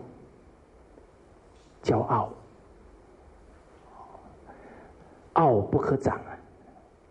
[1.87, 2.33] 骄傲，
[5.35, 6.37] 傲不可长啊！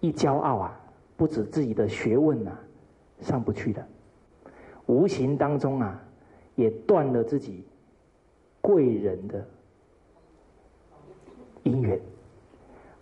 [0.02, 0.78] 一骄傲啊，
[1.16, 2.52] 不止自己的学问呐
[3.22, 3.88] 上不去的，
[4.86, 5.98] 无形当中啊，
[6.56, 7.66] 也断了自己
[8.60, 9.48] 贵人的
[11.64, 11.98] 姻缘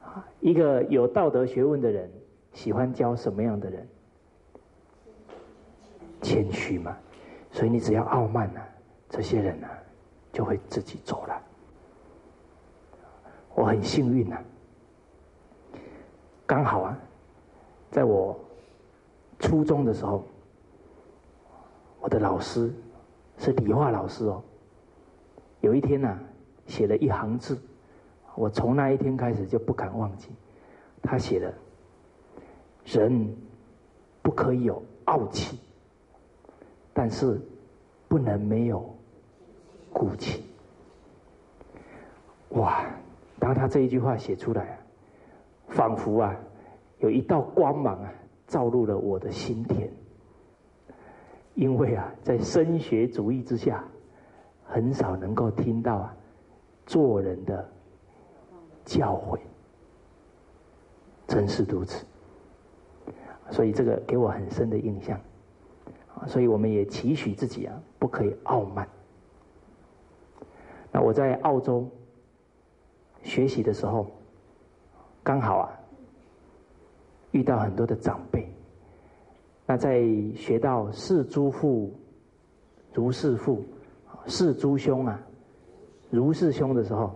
[0.03, 0.23] 啊。
[0.41, 2.07] 一个有道德学问的人，
[2.51, 3.87] 喜欢教什么样的人？
[6.21, 6.95] 谦虚嘛。
[7.49, 8.61] 所以你只要傲慢呢，
[9.09, 9.67] 这些人呢，
[10.31, 11.41] 就会自己走了。
[13.55, 14.37] 我很幸运呐，
[16.45, 16.97] 刚好啊，
[17.91, 18.37] 在我
[19.39, 20.23] 初中的时候，
[21.99, 22.73] 我的老师
[23.37, 24.41] 是理化老师哦。
[25.61, 26.19] 有一天呢，
[26.65, 27.57] 写了一行字。
[28.35, 30.29] 我从那一天开始就不敢忘记，
[31.01, 31.53] 他写的
[32.83, 33.31] “人
[34.23, 35.59] 不可以有傲气，
[36.91, 37.39] 但是
[38.07, 38.89] 不能没有
[39.93, 40.43] 骨气。”
[42.57, 42.83] 哇！
[43.43, 44.79] 当他这一句话写出来，
[45.67, 46.33] 仿佛啊，
[46.99, 48.13] 有一道光芒啊，
[48.47, 49.91] 照入了我的心田。
[51.53, 53.83] 因为啊，在升学主义之下，
[54.63, 56.15] 很少能够听到啊，
[56.85, 57.69] 做人的。
[58.85, 59.37] 教诲，
[61.27, 62.05] 真是如此。
[63.49, 65.19] 所以这个给我很深的印象，
[66.15, 68.87] 啊，所以我们也期许自己啊，不可以傲慢。
[70.93, 71.89] 那我在澳洲
[73.23, 74.05] 学习的时候，
[75.23, 75.79] 刚好啊，
[77.31, 78.47] 遇到很多的长辈，
[79.65, 80.03] 那在
[80.35, 81.91] 学到视诸父
[82.93, 83.63] 如是父，
[84.27, 85.19] 视诸兄啊
[86.09, 87.15] 如是兄的时候，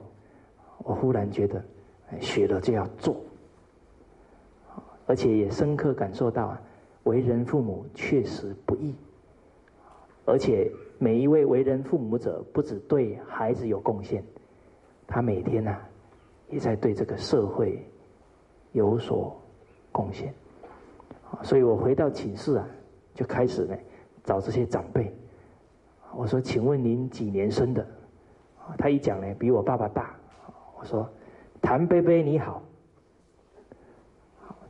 [0.80, 1.64] 我忽然觉得，
[2.20, 3.16] 学了就要做，
[5.06, 6.62] 而且也深刻感受到啊，
[7.04, 8.96] 为人父母确实不易，
[10.26, 14.24] 而且每一位为人父母者，不止对孩子有贡献，
[15.06, 15.78] 他每天呐，
[16.50, 17.86] 也在对这个社会
[18.72, 19.40] 有所
[19.92, 20.34] 贡献。
[21.44, 22.68] 所以我回到寝室啊，
[23.14, 23.76] 就开始呢
[24.24, 25.14] 找这些长辈。
[26.16, 27.86] 我说：“请问您几年生的？”
[28.78, 30.16] 他一讲呢，比我爸爸大。
[30.80, 31.08] 我说
[31.62, 32.64] ：“谭贝贝你好。”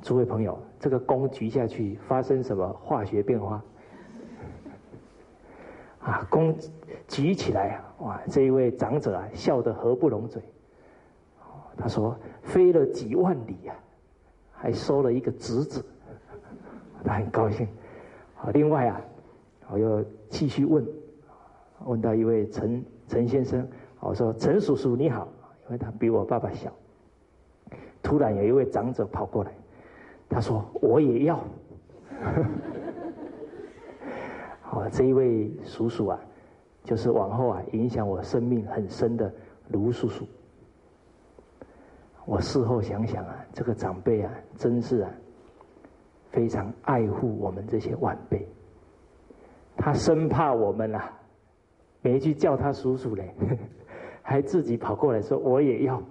[0.02, 3.64] 诸位朋友，这个弓举下去发生什么化学变化？
[6.00, 6.56] 啊，弓
[7.08, 8.22] 举起来啊，哇！
[8.28, 10.42] 这一位长者啊，笑得合不拢嘴。
[11.78, 13.76] 他说：“飞了几万里呀，
[14.52, 15.86] 还收了一个侄子。”
[17.06, 17.68] 他很高兴，
[18.36, 19.00] 好，另外啊，
[19.70, 20.86] 我又继续问，
[21.86, 23.66] 问到一位陈陈先生，
[24.00, 25.28] 我说陈叔叔你好，
[25.68, 26.74] 因为他比我爸爸小。
[28.02, 29.52] 突然有一位长者跑过来，
[30.28, 31.40] 他说我也要。
[34.62, 36.20] 好， 这一位叔叔啊，
[36.84, 39.32] 就是往后啊影响我生命很深的
[39.70, 40.26] 卢叔叔。
[42.28, 45.10] 我事后想想啊，这个长辈啊，真是啊。
[46.30, 48.46] 非常爱护我们这些晚辈，
[49.78, 51.12] 他生怕我们啊，
[52.02, 53.34] 没去叫他叔叔嘞，
[54.22, 56.04] 还自己跑过来说我也要，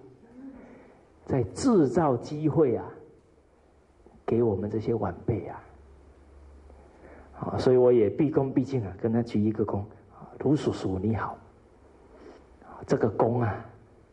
[1.27, 2.85] 在制造机会啊，
[4.25, 5.63] 给我们这些晚辈啊，
[7.39, 9.85] 啊，所以我也毕恭毕敬啊，跟他鞠一个躬，
[10.41, 11.37] 卢叔叔你好，
[12.87, 13.65] 这个躬啊，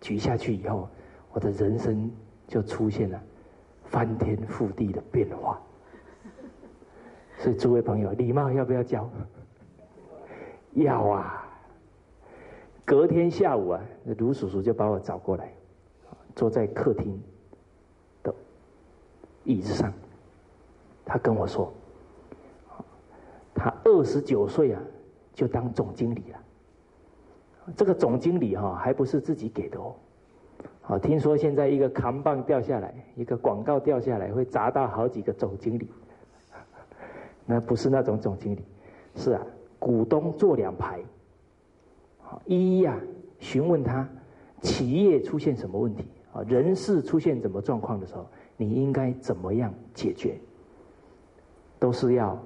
[0.02, 0.88] 举下去以后，
[1.34, 2.10] 我的人生
[2.48, 3.22] 就出现了
[3.86, 5.60] 翻天覆地的变化。
[7.40, 9.10] 所以，诸位朋友，礼貌要不要教？
[10.74, 11.46] 要啊！
[12.86, 13.82] 隔天下午啊，
[14.18, 15.52] 卢叔叔就把我找过来，
[16.36, 17.22] 坐在客厅
[18.22, 18.34] 的
[19.44, 19.92] 椅子上。
[21.06, 21.74] 他跟我说
[23.54, 24.82] ：“他二十九岁啊，
[25.34, 26.40] 就当总经理了。
[27.76, 29.96] 这个总经理哈，还不是自己给的哦。
[30.86, 35.90] 好，听说现在一个扛棒掉下来，一个广告掉下来，会砸到好几个总经理。
[37.48, 38.66] ”那不是那种总经理，
[39.16, 39.42] 是啊，
[39.80, 41.00] 股东坐两排，
[42.46, 43.00] 一一啊
[43.40, 44.08] 询问他
[44.62, 48.28] 企业出现什么问题啊，人事出现什么状况的时候，
[48.58, 50.38] 你应该怎么样解决？
[51.80, 52.38] 都是要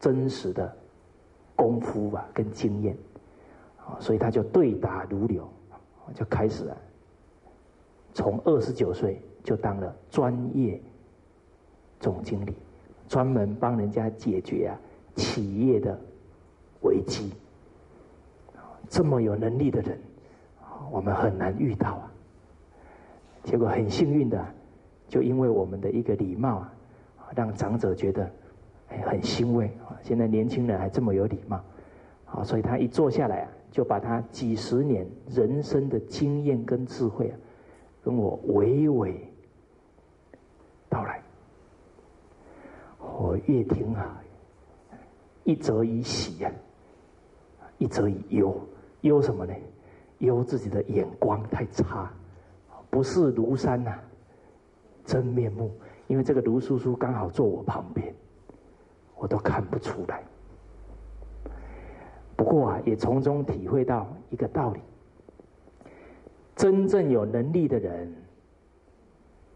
[0.00, 0.74] 真实的
[1.54, 2.96] 功夫吧，跟经验
[3.86, 5.46] 啊，所以他就对答如流，
[6.14, 6.76] 就开始了，
[8.14, 10.80] 从二十九岁就当了专业
[12.00, 12.54] 总经理。
[13.06, 14.72] 专门帮人家解决啊
[15.14, 15.96] 企业的
[16.80, 17.30] 危机，
[18.88, 20.00] 这么有能力的人，
[20.90, 22.10] 我们很难遇到啊。
[23.42, 24.42] 结果很幸运的，
[25.06, 26.72] 就因为我们的一个礼貌啊，
[27.36, 28.28] 让长者觉得
[29.04, 29.94] 很欣慰啊。
[30.02, 31.62] 现在年轻人还这么有礼貌，
[32.24, 37.36] 啊，所以他一坐下来啊，就把他几十年人生的经验跟智慧啊，
[38.04, 39.14] 跟我娓娓
[40.88, 41.22] 道来。
[43.00, 44.20] 我越听啊，
[45.44, 46.52] 一则以喜呀，
[47.78, 48.54] 一则以忧。
[49.00, 49.54] 忧什么呢？
[50.18, 52.10] 忧自己的眼光太差，
[52.90, 53.98] 不是庐山呐
[55.04, 55.70] 真面目。
[56.06, 58.14] 因为这个卢叔叔刚好坐我旁边，
[59.16, 60.22] 我都看不出来。
[62.36, 64.80] 不过啊，也从中体会到一个道理：
[66.56, 68.12] 真正有能力的人，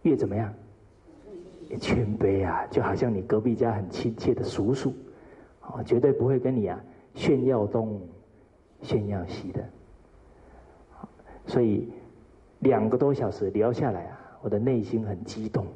[0.03, 0.53] 越怎么样？
[1.79, 4.95] 谦卑啊，就好像你隔壁家很亲切的叔叔，
[5.61, 6.81] 啊，绝对不会跟你啊
[7.15, 8.01] 炫耀东、
[8.81, 9.63] 炫耀西的。
[11.47, 11.93] 所以
[12.61, 15.67] 两个多小时聊下来啊，我的内心很激动。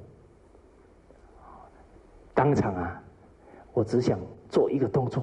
[2.35, 3.03] 当场啊，
[3.75, 4.19] 我只想
[4.49, 5.23] 做一个动作，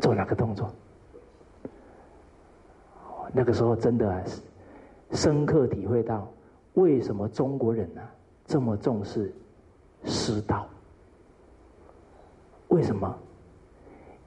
[0.00, 0.70] 做哪个动作？
[3.32, 4.40] 那个时候真的是。
[5.12, 6.32] 深刻体会到，
[6.74, 8.00] 为什么中国人呢
[8.44, 9.34] 这么重视
[10.04, 10.68] 师道？
[12.68, 13.12] 为什么？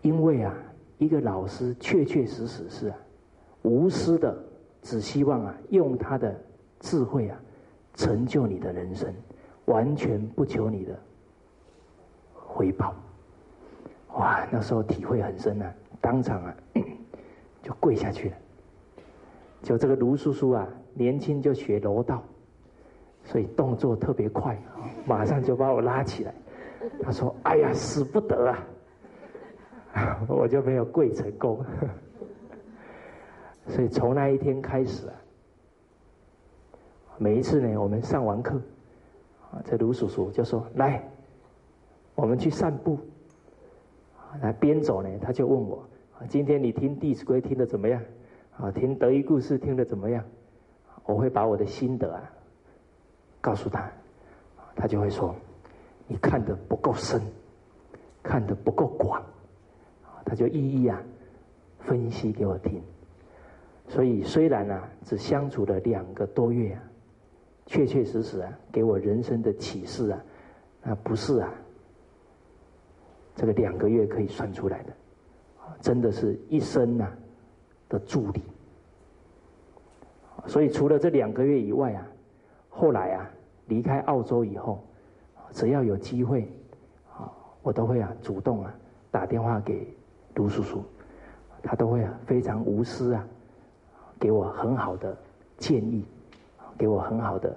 [0.02, 0.54] 因为啊，
[0.98, 2.98] 一个老师确确实实是啊，
[3.62, 4.38] 无私的，
[4.82, 6.36] 只希望啊，用他的
[6.82, 7.40] 智慧啊，
[7.94, 9.10] 成就你的人生，
[9.68, 11.00] 完全不求你的
[12.34, 12.94] 回报。
[14.16, 16.54] 哇，那时候体会很深啊，当场啊，
[17.64, 18.36] 就跪下去了。
[19.64, 22.22] 就这个卢叔叔啊，年轻就学柔道，
[23.24, 24.62] 所以动作特别快，
[25.08, 26.34] 马上就把我拉起来。
[27.02, 28.68] 他说：“哎呀，死不得啊！”
[30.28, 31.66] 我就没有跪成功。
[33.68, 35.16] 所以从那一天开始啊，
[37.18, 38.62] 每一次呢，我们上完课，
[39.52, 41.02] 啊，这卢叔叔就说：“来，
[42.16, 43.00] 我们去散步。”
[44.42, 45.88] 啊，边走呢，他就问我
[46.28, 48.02] ：“今天你听《弟子规》听的怎么样？
[48.58, 50.24] 啊，听德育故事听得怎么样？”
[51.06, 52.32] 我会把我的心得啊
[53.42, 53.92] 告诉他，
[54.76, 55.36] 他就会说
[56.08, 57.22] ：“你看的不够深，
[58.22, 59.22] 看的不够广。”
[60.26, 61.02] 他就一一啊
[61.80, 62.82] 分析给我听。
[63.90, 66.84] 所以虽然啊只相处了两个多月啊，
[67.66, 70.24] 确确实实啊给我人生的启示啊，
[70.82, 71.54] 那不是啊
[73.36, 74.94] 这个两个月可以算出来的，
[75.82, 77.12] 真的是一生呐
[77.94, 78.42] 的助力。
[80.48, 82.08] 所以除了这两个月以外啊，
[82.68, 83.30] 后来啊
[83.68, 84.84] 离开澳洲以后，
[85.52, 86.52] 只要有机会
[87.16, 87.32] 啊，
[87.62, 88.74] 我都会啊主动啊
[89.12, 89.88] 打电话给
[90.36, 90.84] 卢叔叔，
[91.62, 93.26] 他都会啊非常无私啊。
[94.20, 95.18] 给我很好的
[95.58, 96.06] 建议，
[96.78, 97.56] 给我很好的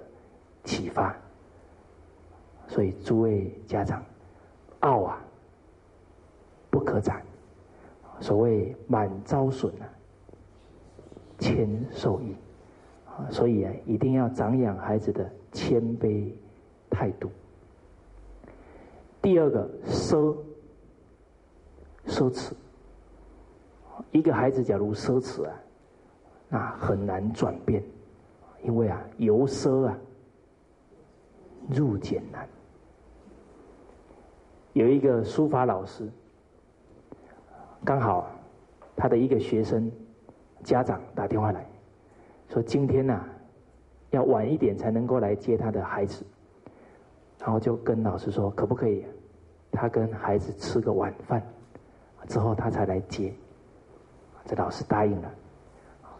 [0.63, 1.15] 启发。
[2.67, 4.03] 所以诸位家长，
[4.81, 5.21] 傲啊
[6.69, 7.21] 不可长，
[8.19, 9.87] 所谓满招损啊，
[11.37, 12.35] 谦受益
[13.05, 16.31] 啊，所以啊一定要长养孩子的谦卑
[16.89, 17.29] 态度。
[19.21, 20.35] 第二个奢
[22.05, 22.53] 奢侈，
[24.11, 25.53] 一个孩子假如奢侈啊。
[26.49, 27.83] 那很难转变，
[28.63, 29.97] 因为啊，由奢啊
[31.69, 32.47] 入俭难。
[34.71, 36.09] 有一个书法老师，
[37.83, 38.31] 刚好
[38.95, 39.91] 他的一个学生
[40.63, 41.65] 家长打电话来
[42.49, 43.23] 说，今天呐
[44.11, 46.25] 要晚一点才能够来接他的孩子，
[47.39, 49.05] 然后就跟老师说，可不可以
[49.71, 51.41] 他跟孩子吃个晚饭
[52.27, 53.33] 之后他才来接？
[54.45, 55.31] 这老师答应了。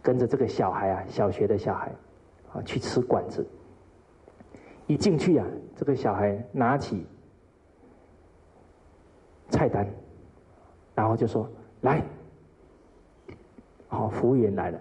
[0.01, 1.91] 跟着这个小孩啊，小学的小孩，
[2.53, 3.45] 啊，去吃馆子。
[4.85, 7.05] 一进去啊，这个小孩拿起
[9.49, 9.85] 菜单，
[10.95, 11.49] 然后就说
[11.81, 12.01] ：“来，
[13.87, 14.79] 好，服务员来了，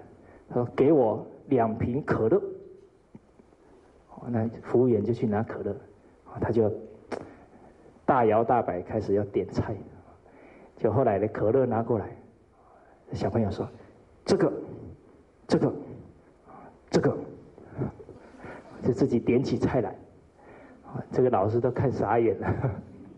[0.48, 2.42] 他说给我两瓶可乐。”
[4.28, 5.76] 那服务员就去拿可乐，
[6.40, 6.72] 他就
[8.04, 9.74] 大摇大摆开始要点菜。
[10.76, 12.08] 就后来的可乐拿过来，
[13.12, 13.68] 小朋友说
[14.24, 14.52] ：“这个。”
[15.48, 15.72] 这个，
[16.90, 17.16] 这个，
[18.82, 19.94] 就自己点起菜来，
[21.12, 22.52] 这个老师都看傻眼了。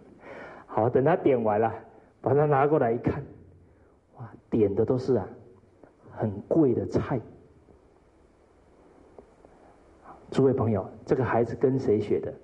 [0.67, 1.73] 好，等他点完了，
[2.21, 3.25] 把它拿过来一看，
[4.19, 5.27] 哇，点的都是啊，
[6.19, 7.21] 很贵的菜。
[10.31, 12.35] 诸位朋友，这个孩子跟谁学的？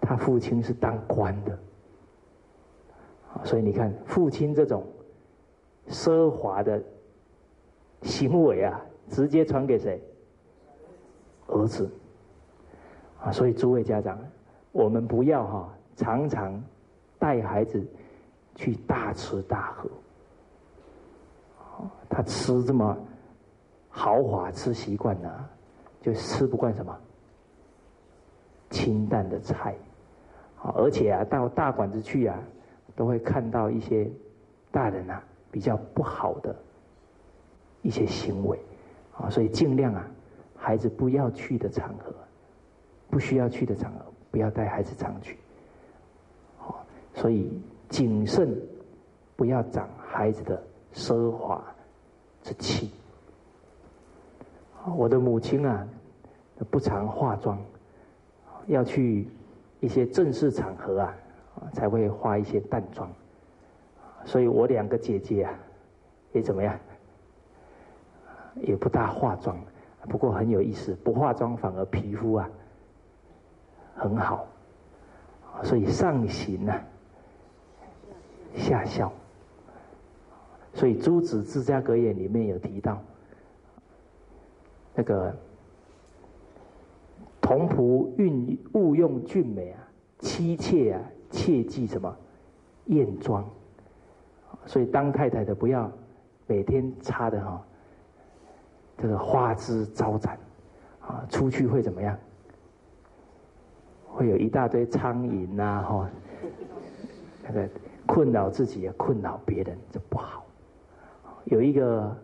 [0.00, 1.58] 他父亲是当官的，
[3.44, 4.86] 所以你看，父亲这种。
[5.88, 6.80] 奢华的
[8.02, 10.00] 行为啊，直接传给谁？
[11.48, 11.90] 儿子
[13.20, 13.32] 啊！
[13.32, 14.16] 所以诸位家长，
[14.70, 16.62] 我们不要哈，常常
[17.18, 17.84] 带孩子
[18.54, 19.90] 去大吃大喝。
[22.10, 22.94] 他吃这么
[23.88, 25.48] 豪华，吃习惯了，
[26.02, 26.94] 就吃不惯什么
[28.68, 29.74] 清淡的菜。
[30.60, 32.38] 啊，而且啊，到大馆子去啊，
[32.94, 34.10] 都会看到一些
[34.70, 35.24] 大人啊。
[35.52, 36.54] 比较不好的
[37.82, 38.56] 一些行为
[39.18, 40.06] 啊，所以尽量啊，
[40.56, 42.14] 孩子不要去的场合，
[43.10, 45.36] 不需要去的场合，不要带孩子常去。
[46.56, 48.56] 好，所以谨慎，
[49.34, 50.62] 不要长孩子的
[50.94, 51.64] 奢华
[52.42, 52.90] 之气。
[54.96, 55.86] 我的母亲啊，
[56.70, 57.58] 不常化妆，
[58.66, 59.28] 要去
[59.80, 61.14] 一些正式场合啊，
[61.72, 63.10] 才会化一些淡妆。
[64.24, 65.54] 所以我两个姐姐啊，
[66.32, 66.78] 也怎么样，
[68.56, 69.56] 也不大化妆，
[70.08, 72.48] 不过很有意思，不化妆反而皮肤啊
[73.94, 74.46] 很好，
[75.62, 76.82] 所以上行啊，
[78.56, 79.12] 下效。
[80.72, 83.02] 所以《诸子治家格言》里面有提到，
[84.94, 85.34] 那个
[87.40, 89.88] 童仆运勿用俊美啊，
[90.20, 92.16] 妻妾啊切忌什么
[92.86, 93.44] 艳妆。
[94.66, 95.90] 所以当太太的不要
[96.46, 97.62] 每天擦的哈，
[98.96, 100.38] 这个花枝招展，
[101.00, 102.16] 啊，出去会怎么样？
[104.06, 106.10] 会有一大堆苍蝇呐，哈，
[107.44, 107.68] 那个
[108.06, 110.44] 困扰自己也困扰别人，这不好。
[111.44, 112.16] 有一个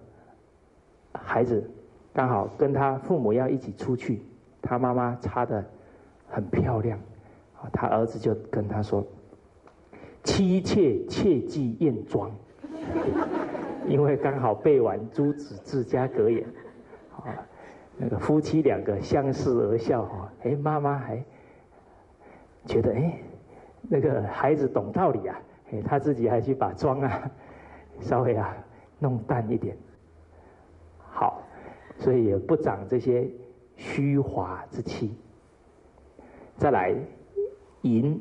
[1.12, 1.70] 孩子
[2.12, 4.22] 刚好跟他父母要一起出去，
[4.62, 5.64] 他妈妈擦的
[6.28, 6.98] 很漂亮，
[7.60, 9.06] 啊，他儿子就跟他说
[10.24, 12.30] ：“妻妾切忌艳妆。
[13.88, 16.44] ”因为刚好背完《朱子治家格言》，
[17.28, 17.46] 啊，
[17.96, 21.24] 那个夫妻两个相视而笑，哈，哎，妈妈还
[22.64, 23.18] 觉得哎，
[23.82, 25.40] 那个孩子懂道理啊，
[25.72, 27.30] 哎，他自己还去把妆啊，
[28.00, 28.56] 稍微啊
[28.98, 29.76] 弄淡一点，
[30.98, 31.42] 好，
[31.98, 33.30] 所以也不长这些
[33.76, 35.14] 虚华之气。
[36.56, 36.94] 再来，
[37.82, 38.20] 淫，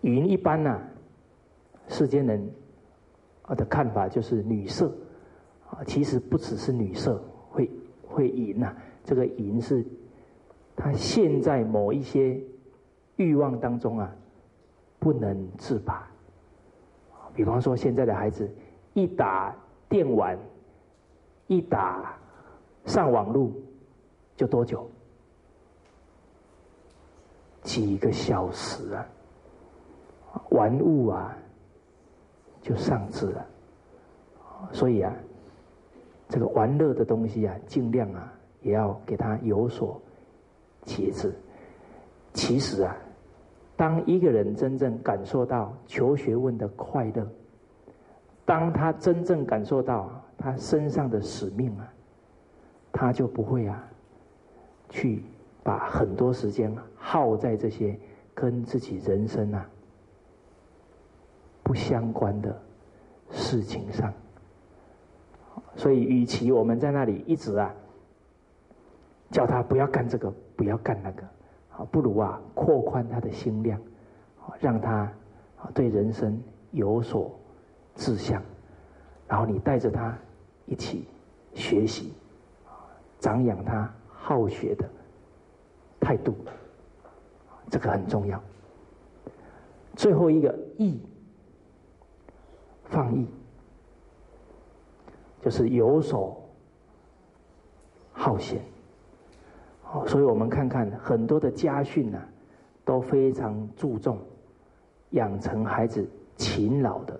[0.00, 0.80] 淫一般呢，
[1.88, 2.50] 世间人。
[3.46, 4.90] 我的看法就是女色，
[5.68, 7.70] 啊，其实不只是女色会
[8.02, 8.74] 会淫呐，
[9.04, 9.84] 这个淫是，
[10.74, 12.40] 他陷在某一些
[13.16, 14.10] 欲望当中啊，
[14.98, 16.10] 不能自拔。
[17.34, 18.48] 比方说现在的孩子，
[18.92, 19.54] 一打
[19.88, 20.38] 电玩，
[21.46, 22.16] 一打
[22.86, 23.52] 上网路，
[24.36, 24.88] 就多久？
[27.62, 29.06] 几个小时啊，
[30.50, 31.36] 玩物啊。
[32.64, 33.46] 就上智了，
[34.72, 35.14] 所以啊，
[36.30, 38.32] 这个玩乐的东西啊，尽量啊，
[38.62, 40.00] 也要给他有所
[40.86, 41.30] 节制。
[42.32, 42.96] 其实啊，
[43.76, 47.26] 当一个人真正感受到求学问的快乐，
[48.44, 51.92] 当他真正感受到他身上的使命啊，
[52.92, 53.84] 他就不会啊，
[54.88, 55.22] 去
[55.62, 57.98] 把很多时间耗在这些
[58.34, 59.68] 跟自己人生啊。
[61.64, 62.54] 不相关的
[63.30, 64.12] 事情上，
[65.74, 67.74] 所以与其我们在那里一直啊，
[69.30, 71.22] 叫他不要干这个，不要干那个，
[71.76, 73.80] 啊，不如啊扩宽他的心量，
[74.60, 75.12] 让他
[75.74, 77.30] 对人生有所
[77.94, 78.42] 志向，
[79.28, 80.16] 然后你带着他
[80.66, 81.06] 一起
[81.54, 82.12] 学习，
[83.18, 84.88] 长养他好学的
[86.00, 86.34] 态度，
[87.70, 88.40] 这个很重要。
[89.94, 91.00] 最后一个义。
[92.86, 93.26] 放逸，
[95.40, 96.40] 就是游手
[98.12, 98.60] 好闲。
[99.94, 102.20] 哦，所以我们看看很多的家训呢，
[102.84, 104.18] 都非常注重
[105.10, 106.04] 养成孩子
[106.36, 107.18] 勤劳的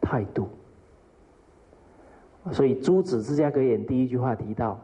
[0.00, 0.48] 态度。
[2.52, 4.80] 所以《朱子治家格言》第一句话提到：“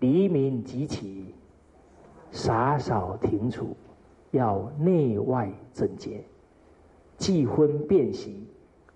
[0.00, 1.34] 黎明即起，
[2.30, 3.74] 洒扫庭除，
[4.30, 6.22] 要内外整洁，
[7.16, 8.46] 忌婚变席。”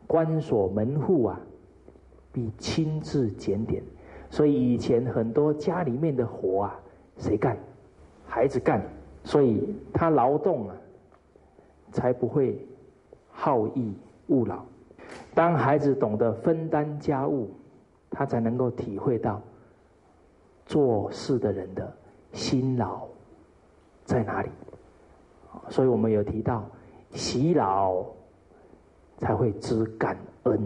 [0.06, 1.38] 关锁门户啊，
[2.32, 3.82] 必亲自检点。
[4.30, 6.80] 所以以前很多家里面的活啊，
[7.18, 7.56] 谁干？
[8.26, 8.82] 孩子干。
[9.24, 10.76] 所以他劳动啊，
[11.92, 12.66] 才不会
[13.30, 13.94] 好逸
[14.28, 14.62] 恶劳。
[15.34, 17.50] 当孩子懂得分担家务，
[18.10, 19.40] 他才能够体会到
[20.64, 21.92] 做事的人的
[22.32, 23.06] 辛劳
[24.04, 24.48] 在哪里。
[25.68, 26.64] 所以我们有提到
[27.12, 28.04] 洗劳。
[29.20, 30.56] 才会知感恩，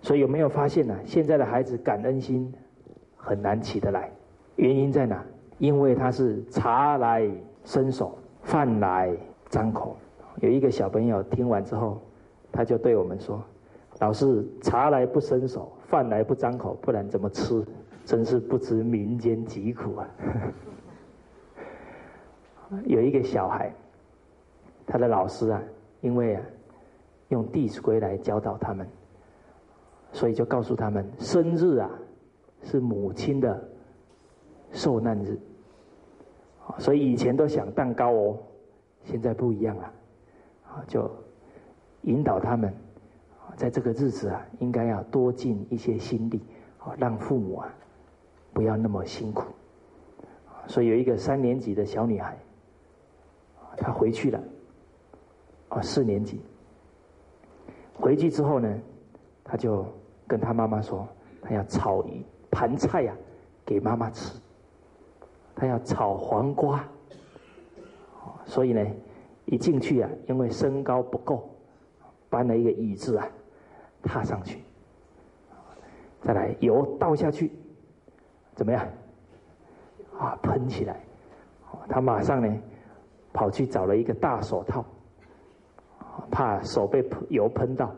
[0.00, 0.98] 所以有没有发现呢？
[1.04, 2.50] 现在的孩子感恩心
[3.14, 4.10] 很难起得来，
[4.56, 5.24] 原因在哪？
[5.58, 7.30] 因为他是茶来
[7.64, 9.16] 伸手，饭来
[9.48, 9.96] 张口。
[10.40, 12.00] 有一个小朋友听完之后，
[12.52, 13.42] 他就对我们说
[14.00, 17.64] ：“老师，茶来不伸手，饭来不张口，不然怎么吃？
[18.04, 20.08] 真是不知民间疾苦啊！”
[22.84, 23.72] 有一个小孩，
[24.86, 25.62] 他的老师啊，
[26.00, 26.42] 因为啊。
[27.30, 28.86] 用《弟子规》来教导他们，
[30.12, 31.90] 所以就告诉他们：生日啊，
[32.62, 33.68] 是母亲的
[34.72, 35.38] 受难日。
[36.78, 38.38] 所以以前都想蛋糕哦，
[39.04, 39.92] 现在不一样了。
[40.68, 41.10] 啊，就
[42.02, 42.74] 引导他们，
[43.56, 46.42] 在这个日子啊，应该要多尽一些心力，
[46.78, 47.74] 啊，让父母啊
[48.52, 49.44] 不要那么辛苦。
[50.66, 52.36] 所以有一个三年级的小女孩，
[53.76, 54.42] 她回去了，
[55.68, 56.40] 啊，四年级。
[57.94, 58.78] 回去之后呢，
[59.42, 59.86] 他就
[60.26, 61.08] 跟他妈妈说，
[61.40, 63.14] 他要炒一盘菜呀，
[63.64, 64.38] 给妈妈吃。
[65.56, 66.84] 他要炒黄瓜，
[68.44, 68.86] 所以呢，
[69.46, 71.50] 一进去啊，因为身高不够，
[72.28, 73.26] 搬了一个椅子啊，
[74.02, 74.62] 踏上去，
[76.20, 77.50] 再来油倒下去，
[78.54, 78.86] 怎么样？
[80.18, 81.00] 啊，喷起来！
[81.88, 82.62] 他马上呢，
[83.32, 84.84] 跑去找了一个大手套。
[86.30, 87.94] 怕手被油喷到，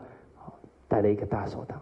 [0.87, 1.75] 戴了一个大手套。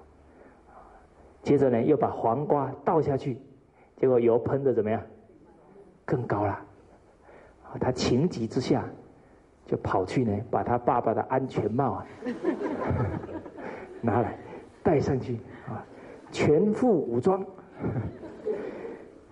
[1.42, 3.38] 接着呢，又把黄瓜倒下去，
[3.96, 5.02] 结果油喷的怎么样？
[6.08, 6.60] 更高了。
[7.80, 8.84] 他情急之下，
[9.66, 12.08] 就跑去呢，把他爸爸的安全帽啊
[14.02, 14.36] 拿来
[14.82, 15.86] 戴上去啊。
[16.32, 17.46] 全副武装，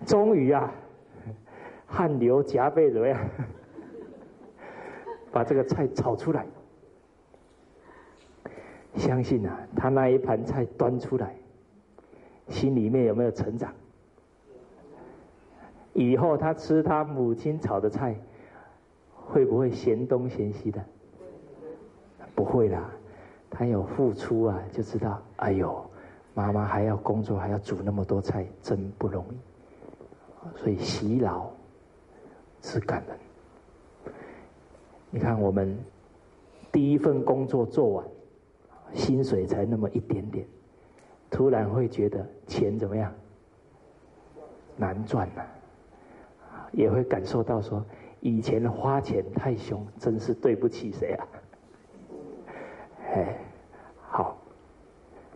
[0.04, 0.70] 终于啊，
[1.86, 3.18] 汗流浃背怎么样？
[5.32, 6.46] 把这个菜炒出来。
[8.94, 11.34] 相信啊，他那一盘菜端出来，
[12.48, 13.72] 心里面有没有成长？
[15.96, 18.14] 以后他吃他母亲炒的菜，
[19.14, 20.84] 会不会嫌东嫌西的？
[22.34, 22.90] 不会啦，
[23.50, 25.84] 他有付出啊，就知道，哎呦，
[26.34, 30.58] 妈妈还要工作，还要煮那么多菜，真不容易。
[30.58, 31.50] 所以洗脑
[32.60, 34.12] 是感恩。
[35.10, 35.76] 你看，我们
[36.70, 38.04] 第一份工作做完。
[38.94, 40.46] 薪水才那么一点点，
[41.28, 43.12] 突然会觉得钱怎么样
[44.76, 45.42] 难赚呐？
[46.76, 47.84] 也会感受到说
[48.20, 51.26] 以前花钱太凶，真是对不起谁啊？
[53.14, 53.38] 哎，
[54.02, 54.36] 好，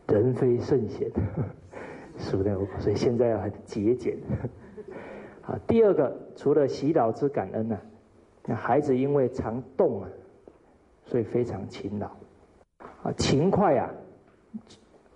[0.06, 1.10] 人非圣贤，
[2.18, 4.18] 是的，所以现在要很节俭。
[5.40, 7.78] 好，第二个，除了洗脑之感恩呢，
[8.44, 10.08] 那孩子因为常动啊，
[11.04, 12.06] 所以非常勤劳。
[13.02, 13.90] 啊，勤快啊，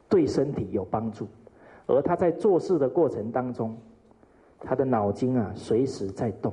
[0.09, 1.29] 对身体有帮助，
[1.87, 3.77] 而他在做事的过程当中，
[4.65, 6.53] 他的脑筋啊随时在动，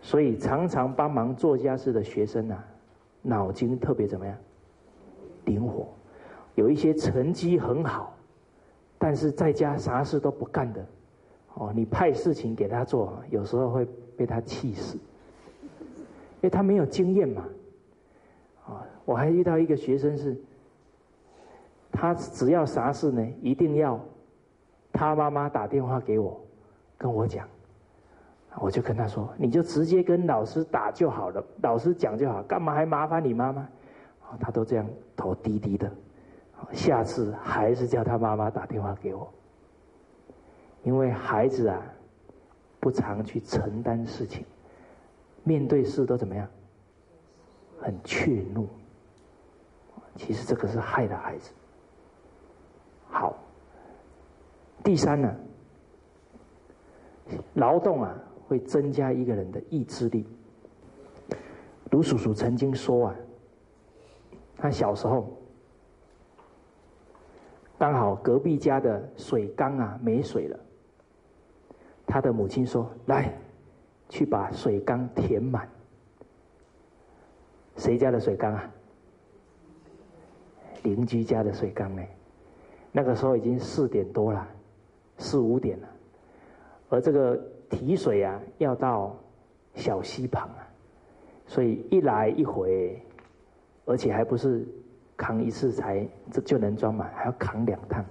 [0.00, 2.64] 所以常常帮忙做家事的学生啊，
[3.22, 4.36] 脑筋特别怎么样？
[5.44, 5.88] 灵活，
[6.54, 8.14] 有一些成绩很好，
[8.98, 10.86] 但是在家啥事都不干的，
[11.54, 17.44] 哦，你派事情给他做，有时候会被他气死，因为他没有经验嘛。
[18.66, 20.40] 啊，我还遇到一个学生是，
[21.90, 23.98] 他只要啥事呢，一定要
[24.92, 26.40] 他妈妈打电话给我，
[27.02, 27.48] 跟我讲，
[28.60, 33.68] 我就跟他说，你就直接跟老师打就好了，老师讲就好，干嘛还麻烦你妈妈？
[34.38, 35.90] 他都这样头低低的，
[36.70, 39.28] 下次还是叫他妈妈打电话给我，
[40.84, 41.82] 因为孩子啊，
[42.78, 44.46] 不常去承担事情，
[45.42, 46.48] 面对事都怎么样？
[47.80, 48.64] 很怯懦，
[50.14, 51.50] 其实这个是害了孩子。
[53.10, 53.36] 好，
[54.84, 55.34] 第三呢，
[57.54, 58.14] 劳动啊
[58.46, 60.26] 会增加一个人的意志力。
[61.90, 63.16] 卢叔叔曾经说啊，
[64.56, 65.30] 他小时候
[67.78, 70.58] 刚好隔壁家的水缸啊没水了，
[72.06, 73.32] 他的母亲说：“来，
[74.08, 75.68] 去把水缸填满。”
[77.76, 78.70] 谁家的水缸啊？
[80.84, 82.02] 邻居家的水缸呢？
[82.90, 84.46] 那个时候已经四点多了，
[85.18, 85.88] 四五点了，
[86.92, 87.40] 而这个
[87.70, 89.16] 提水啊，要到
[89.74, 90.68] 小溪旁啊，
[91.46, 93.02] 所以一来一回，
[93.86, 94.62] 而且还不是
[95.16, 98.04] 扛一次才这就能装满，还要扛两趟，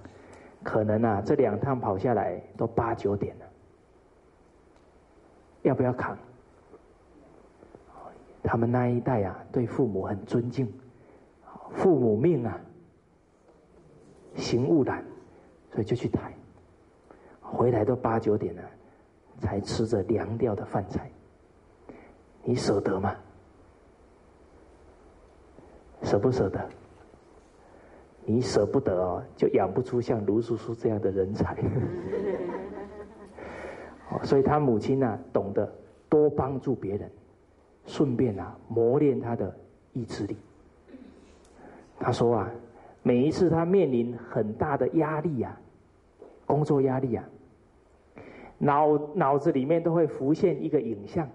[0.64, 3.46] 可能啊，这两趟跑下来都八九点了，
[5.62, 6.18] 要不要扛？
[8.42, 10.66] 他们那一代啊，对父母很尊敬，
[11.70, 12.60] 父母命啊，
[14.34, 15.04] 行勿懒，
[15.70, 16.34] 所以就去抬。
[17.52, 18.62] 回来都八九点了，
[19.38, 21.10] 才吃着凉掉的饭菜。
[22.42, 23.14] 你舍得吗？
[26.02, 26.68] 舍不舍得？
[28.24, 31.56] 你舍不得哦，就养不出像卢叔叔这样的人才。
[34.24, 35.70] 所以他母亲呢，懂得
[36.08, 37.10] 多帮助别人。
[37.84, 39.54] 顺便啊，磨练他的
[39.92, 40.36] 意志力。
[41.98, 42.50] 他说啊，
[43.02, 45.60] 每一次他面临很大的压力啊，
[46.46, 47.28] 工作压力啊，
[48.64, 51.28] 脑脑子里面都会浮现一个影像，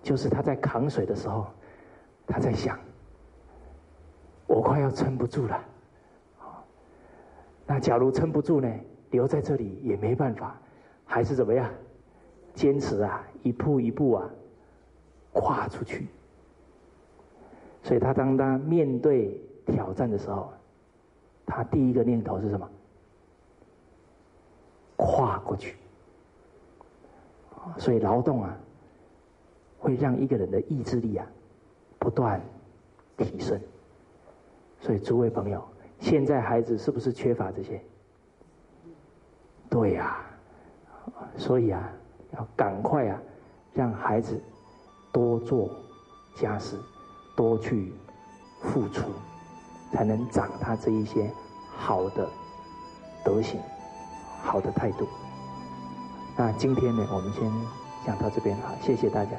[0.00, 1.46] 就是他在扛水的时候，
[2.26, 2.78] 他在想，
[4.46, 5.64] 我快要撑不住了。
[7.66, 8.72] 那假如撑不住呢，
[9.10, 10.56] 留在这里也没办法，
[11.04, 11.68] 还是怎么样？
[12.54, 14.30] 坚持啊，一步一步啊。
[15.32, 16.08] 跨出去，
[17.84, 20.52] 所以他当他面对挑战的时候，
[21.46, 22.68] 他第一个念头是什么？
[25.00, 25.76] 跨过去。
[27.78, 28.54] 所以劳动啊，
[29.78, 31.26] 会让一个人的意志力啊
[31.98, 32.40] 不断
[33.16, 33.58] 提升。
[34.80, 35.66] 所以诸位朋友，
[35.98, 37.82] 现在孩子是不是缺乏这些？
[39.70, 40.24] 对呀，
[41.36, 41.90] 所以啊，
[42.34, 43.20] 要赶快啊，
[43.72, 44.38] 让孩子。
[45.12, 45.68] 多做
[46.36, 46.76] 家事，
[47.34, 47.92] 多去
[48.62, 49.10] 付出，
[49.90, 51.28] 才能长他这一些
[51.76, 52.28] 好的
[53.24, 53.60] 德行、
[54.42, 55.06] 好的态度。
[56.36, 57.52] 那今天呢，我们先
[58.06, 59.32] 讲到这边，哈，谢谢大家。